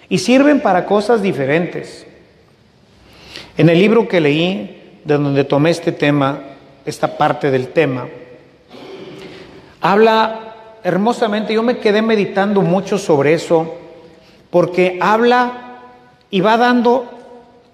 [0.08, 2.06] Y sirven para cosas diferentes.
[3.56, 6.40] En el libro que leí, de donde tomé este tema,
[6.84, 8.08] esta parte del tema,
[9.80, 10.49] habla
[10.84, 13.74] hermosamente, yo me quedé meditando mucho sobre eso,
[14.50, 15.78] porque habla
[16.30, 17.10] y va dando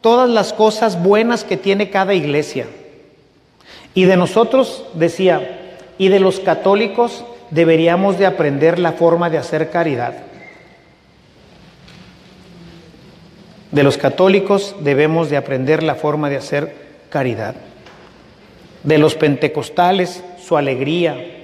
[0.01, 2.67] todas las cosas buenas que tiene cada iglesia.
[3.95, 9.71] Y de nosotros, decía, y de los católicos deberíamos de aprender la forma de hacer
[9.71, 10.15] caridad.
[13.73, 16.75] De los católicos debemos de aprender la forma de hacer
[17.11, 17.55] caridad.
[18.85, 21.36] De los pentecostales, su alegría,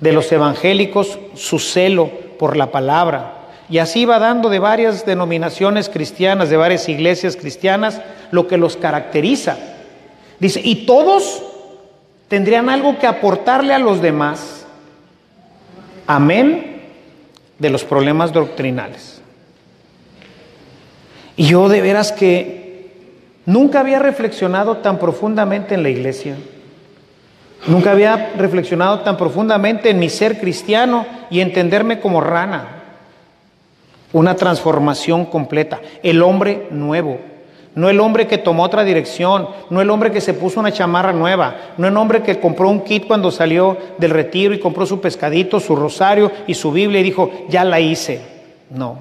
[0.00, 3.36] de los evangélicos su celo por la palabra.
[3.68, 8.00] Y así va dando de varias denominaciones cristianas, de varias iglesias cristianas,
[8.30, 9.58] lo que los caracteriza.
[10.40, 11.42] Dice, y todos
[12.28, 14.66] tendrían algo que aportarle a los demás.
[16.06, 16.82] Amén
[17.58, 19.20] de los problemas doctrinales.
[21.36, 22.90] Y yo de veras que
[23.46, 26.36] nunca había reflexionado tan profundamente en la iglesia.
[27.66, 32.82] Nunca había reflexionado tan profundamente en mi ser cristiano y entenderme como rana.
[34.12, 35.80] Una transformación completa.
[36.02, 37.18] El hombre nuevo.
[37.74, 41.12] No el hombre que tomó otra dirección, no el hombre que se puso una chamarra
[41.12, 45.00] nueva, no el hombre que compró un kit cuando salió del retiro y compró su
[45.00, 48.20] pescadito, su rosario y su Biblia y dijo, ya la hice.
[48.70, 48.98] No.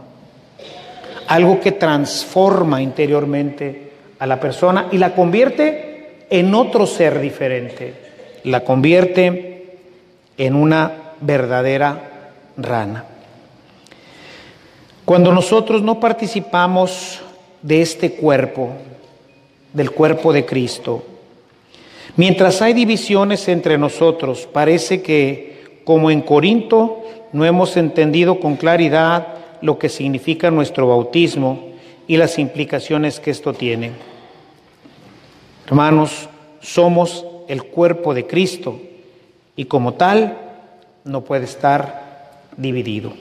[1.27, 8.09] Algo que transforma interiormente a la persona y la convierte en otro ser diferente
[8.44, 9.78] la convierte
[10.38, 13.06] en una verdadera rana.
[15.06, 17.20] Cuando nosotros no participamos
[17.61, 18.70] de este cuerpo,
[19.74, 21.03] del cuerpo de Cristo,
[22.16, 27.03] mientras hay divisiones entre nosotros, parece que, como en Corinto,
[27.34, 29.28] no hemos entendido con claridad
[29.61, 31.70] lo que significa nuestro bautismo
[32.07, 33.91] y las implicaciones que esto tiene.
[35.68, 36.30] Hermanos,
[36.61, 38.80] somos el cuerpo de Cristo
[39.55, 40.38] y como tal
[41.03, 43.11] no puede estar dividido.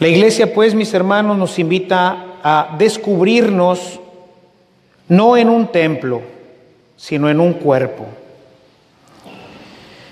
[0.00, 4.00] La iglesia, pues, mis hermanos, nos invita a descubrirnos
[5.08, 6.20] no en un templo,
[6.96, 8.04] sino en un cuerpo.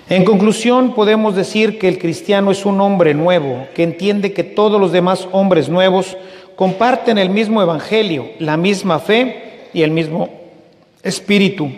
[0.07, 4.79] En conclusión, podemos decir que el cristiano es un hombre nuevo, que entiende que todos
[4.79, 6.15] los demás hombres nuevos
[6.55, 10.29] comparten el mismo evangelio, la misma fe y el mismo
[11.03, 11.69] espíritu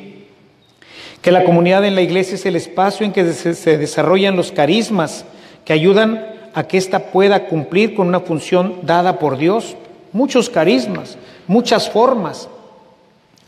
[1.21, 5.25] que la comunidad en la iglesia es el espacio en que se desarrollan los carismas
[5.65, 9.75] que ayudan a que ésta pueda cumplir con una función dada por Dios.
[10.13, 12.49] Muchos carismas, muchas formas,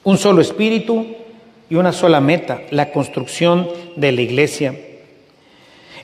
[0.03, 1.07] un solo espíritu
[1.69, 4.75] y una sola meta, la construcción de la iglesia,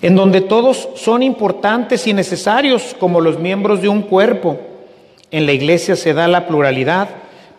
[0.01, 4.59] en donde todos son importantes y necesarios como los miembros de un cuerpo.
[5.31, 7.09] En la iglesia se da la pluralidad,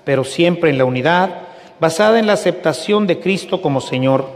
[0.05, 1.46] pero siempre en la unidad,
[1.81, 4.27] basada en la aceptación de Cristo como Señor.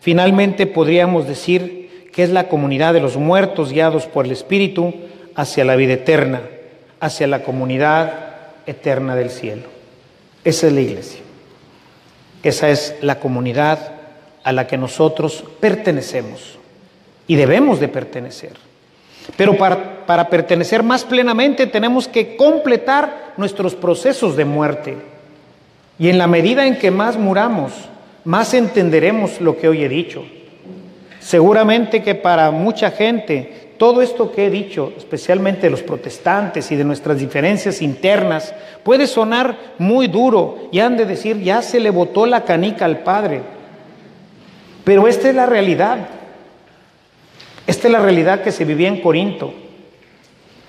[0.00, 4.94] Finalmente podríamos decir que es la comunidad de los muertos guiados por el Espíritu
[5.34, 6.42] hacia la vida eterna,
[7.00, 8.12] hacia la comunidad
[8.66, 9.64] eterna del cielo.
[10.44, 11.20] Esa es la iglesia.
[12.42, 13.92] Esa es la comunidad
[14.44, 16.58] a la que nosotros pertenecemos
[17.26, 18.52] y debemos de pertenecer.
[19.36, 24.96] Pero para, para, pertenecer más plenamente tenemos que completar nuestros procesos de muerte.
[25.98, 27.72] Y en la medida en que más muramos,
[28.24, 30.24] más entenderemos lo que hoy he dicho.
[31.18, 36.76] Seguramente que para mucha gente todo esto que he dicho, especialmente de los protestantes y
[36.76, 38.52] de nuestras diferencias internas,
[38.82, 43.00] puede sonar muy duro y han de decir, ya se le botó la canica al
[43.00, 43.40] Padre.
[44.84, 46.08] Pero esta es la realidad.
[47.68, 49.54] Esta es la realidad que se vivía en Corinto.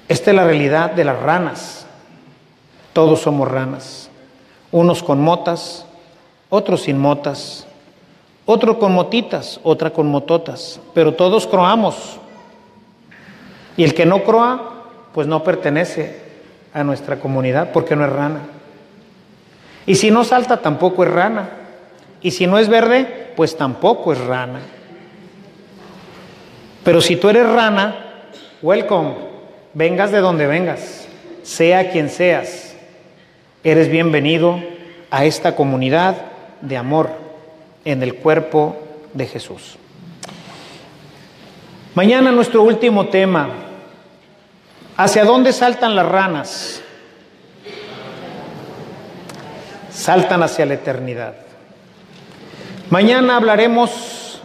[0.08, 1.88] Esta es la realidad de las ranas.
[2.94, 4.09] Todos somos ranas.
[4.72, 5.86] Unos con motas,
[6.50, 7.66] otros sin motas,
[8.46, 12.18] otro con motitas, otra con mototas, pero todos croamos.
[13.78, 16.22] Y el que no croa, pues no pertenece
[16.74, 18.42] a nuestra comunidad porque no es rana.
[19.86, 21.50] Y si no salta, tampoco es rana.
[22.22, 24.62] Y si no es verde, pues tampoco es rana.
[26.84, 28.24] Pero si tú eres rana,
[28.62, 29.14] welcome,
[29.74, 31.08] vengas de donde vengas,
[31.44, 32.69] sea quien seas,
[33.64, 34.60] eres bienvenido
[35.12, 36.16] a esta comunidad
[36.62, 37.10] de amor
[37.84, 38.78] en el cuerpo
[39.14, 39.78] de Jesús.
[41.96, 43.50] Mañana nuestro último tema,
[44.96, 46.82] ¿hacia dónde saltan las ranas?
[49.92, 51.36] Saltan hacia la eternidad.
[52.90, 54.42] Mañana hablaremos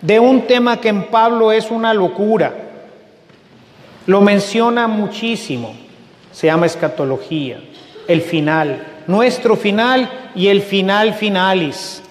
[0.00, 2.54] de un tema que en Pablo es una locura.
[4.06, 5.74] Lo menciona muchísimo.
[6.30, 7.60] Se llama escatología,
[8.08, 12.02] el final, nuestro final y el final finalis.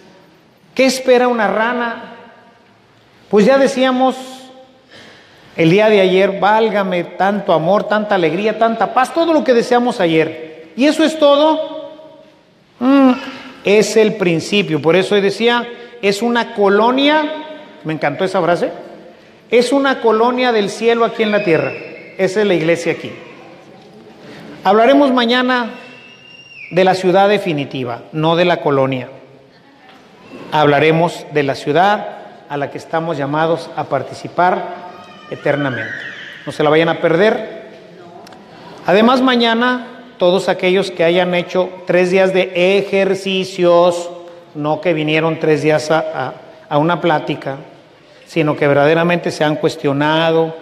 [0.73, 2.15] ¿Qué espera una rana?
[3.29, 4.15] Pues ya decíamos
[5.55, 9.99] el día de ayer, válgame tanto amor, tanta alegría, tanta paz, todo lo que deseamos
[9.99, 10.71] ayer.
[10.75, 11.91] ¿Y eso es todo?
[12.79, 13.11] Mm,
[13.63, 14.81] es el principio.
[14.81, 15.67] Por eso decía,
[16.01, 17.23] es una colonia,
[17.83, 18.71] me encantó esa frase,
[19.51, 21.71] es una colonia del cielo aquí en la tierra.
[22.17, 23.11] Esa es la iglesia aquí.
[24.63, 25.69] Hablaremos mañana
[26.73, 29.07] de la ciudad definitiva, no de la colonia.
[30.51, 32.07] Hablaremos de la ciudad
[32.49, 34.65] a la que estamos llamados a participar
[35.29, 35.93] eternamente.
[36.47, 37.67] No se la vayan a perder.
[38.87, 39.87] Además, mañana
[40.17, 44.09] todos aquellos que hayan hecho tres días de ejercicios,
[44.55, 46.33] no que vinieron tres días a,
[46.71, 47.57] una plática,
[48.25, 50.55] sino que verdaderamente se han cuestionado,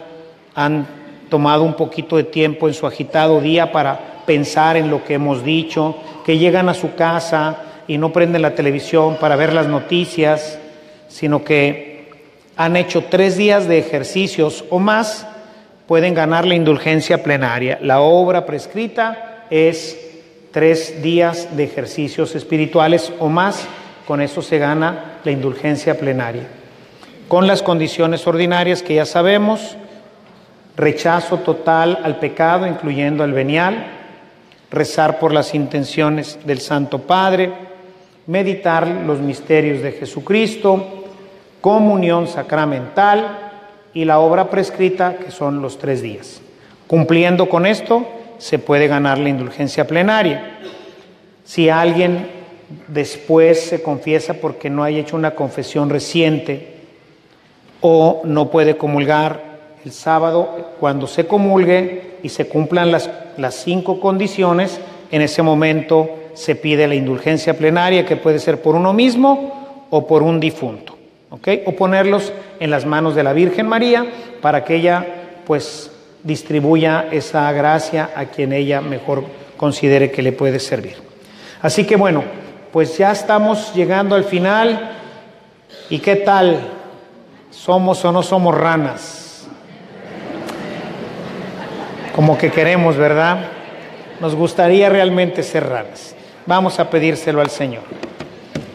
[0.56, 0.86] han
[1.32, 5.46] tomado un poquito de tiempo en su agitado día para pensar en lo que hemos
[5.46, 5.96] dicho,
[6.26, 7.56] que llegan a su casa
[7.88, 10.60] y no prenden la televisión para ver las noticias,
[11.08, 12.10] sino que
[12.58, 15.26] han hecho tres días de ejercicios o más,
[15.88, 17.80] pueden ganar la indulgencia plenaria.
[17.82, 19.98] La obra prescrita es
[20.52, 23.66] tres días de ejercicios espirituales o más,
[24.06, 26.48] con eso se gana la indulgencia plenaria.
[27.30, 29.78] Con las condiciones ordinarias que ya sabemos,
[30.76, 33.86] rechazo total al pecado, incluyendo al venial,
[34.70, 37.52] rezar por las intenciones del Santo Padre,
[38.28, 41.06] meditar los misterios de Jesucristo,
[41.60, 43.52] comunión sacramental
[43.94, 46.42] y la obra prescrita, que son los tres días.
[46.88, 48.08] Cumpliendo con esto,
[48.38, 50.60] se puede ganar la indulgencia plenaria.
[51.44, 52.28] Si alguien
[52.88, 56.76] después se confiesa porque no haya hecho una confesión reciente
[57.82, 59.51] o no puede comulgar
[59.86, 64.80] el sábado, cuando se comulgue y se cumplan las, las cinco condiciones,
[65.12, 70.08] en ese momento se pide la indulgencia plenaria, que puede ser por uno mismo o
[70.08, 70.98] por un difunto.
[71.30, 74.06] O ponerlos en las manos de la Virgen María
[74.42, 75.06] para que ella,
[75.46, 75.92] pues,
[76.24, 79.24] distribuya esa gracia a quien ella mejor
[79.58, 80.96] considere que le puede servir.
[81.62, 82.24] Así que bueno,
[82.72, 84.92] pues ya estamos llegando al final.
[85.90, 86.60] ¿Y qué tal?
[87.50, 89.21] ¿Somos o no somos ranas?
[92.16, 93.46] Como que queremos, ¿verdad?
[94.20, 96.16] Nos gustaría realmente ser ranas.
[96.46, 97.84] Vamos a pedírselo al Señor.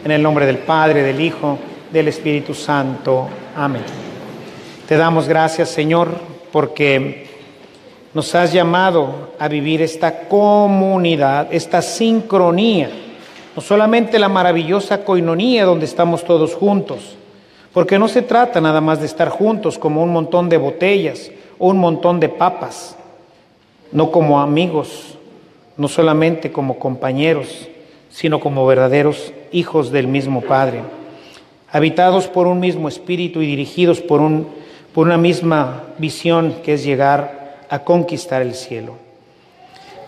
[0.03, 1.57] En el nombre del Padre, del Hijo,
[1.91, 3.27] del Espíritu Santo.
[3.55, 3.83] Amén.
[4.87, 7.27] Te damos gracias, Señor porque
[8.15, 12.89] nos has llamado a vivir esta comunidad, esta sincronía,
[13.55, 17.15] no solamente la maravillosa coinonía donde estamos todos juntos,
[17.73, 21.67] porque no se trata nada más de estar juntos como un montón de botellas o
[21.67, 22.96] un montón de papas,
[23.91, 25.17] no como amigos,
[25.77, 27.67] no solamente como compañeros,
[28.09, 30.81] sino como verdaderos hijos del mismo Padre,
[31.71, 34.47] habitados por un mismo espíritu y dirigidos por, un,
[34.93, 38.95] por una misma visión que es llegar a conquistar el cielo.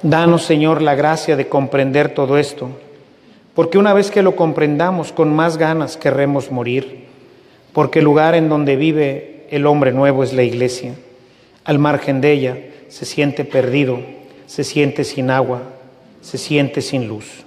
[0.01, 2.69] Danos, Señor, la gracia de comprender todo esto,
[3.53, 7.05] porque una vez que lo comprendamos, con más ganas querremos morir,
[7.73, 10.95] porque el lugar en donde vive el hombre nuevo es la iglesia.
[11.65, 12.57] Al margen de ella
[12.89, 13.99] se siente perdido,
[14.47, 15.61] se siente sin agua,
[16.21, 17.45] se siente sin luz.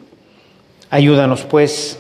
[0.89, 1.99] Ayúdanos, pues,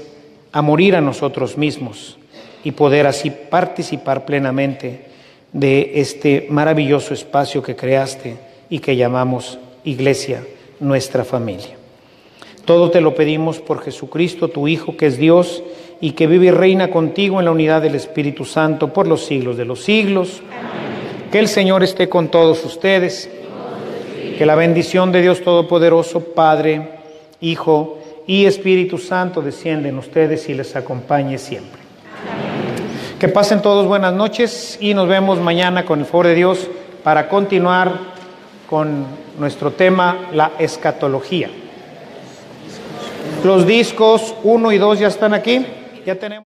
[0.52, 2.19] a morir a nosotros mismos
[2.64, 5.06] y poder así participar plenamente
[5.52, 8.36] de este maravilloso espacio que creaste
[8.70, 10.44] y que llamamos Iglesia,
[10.81, 11.77] nuestra familia.
[12.64, 15.62] Todo te lo pedimos por Jesucristo, tu Hijo, que es Dios
[16.01, 19.56] y que vive y reina contigo en la unidad del Espíritu Santo por los siglos
[19.56, 20.43] de los siglos.
[21.32, 23.30] Que el Señor esté con todos ustedes.
[24.36, 26.90] Que la bendición de Dios Todopoderoso, Padre,
[27.40, 31.80] Hijo y Espíritu Santo descienden ustedes y les acompañe siempre.
[33.18, 36.68] Que pasen todos buenas noches y nos vemos mañana con el favor de Dios
[37.02, 37.92] para continuar
[38.68, 39.06] con
[39.38, 41.48] nuestro tema, la escatología.
[43.42, 45.64] Los discos 1 y 2 ya están aquí.
[46.04, 46.40] Ya tenemos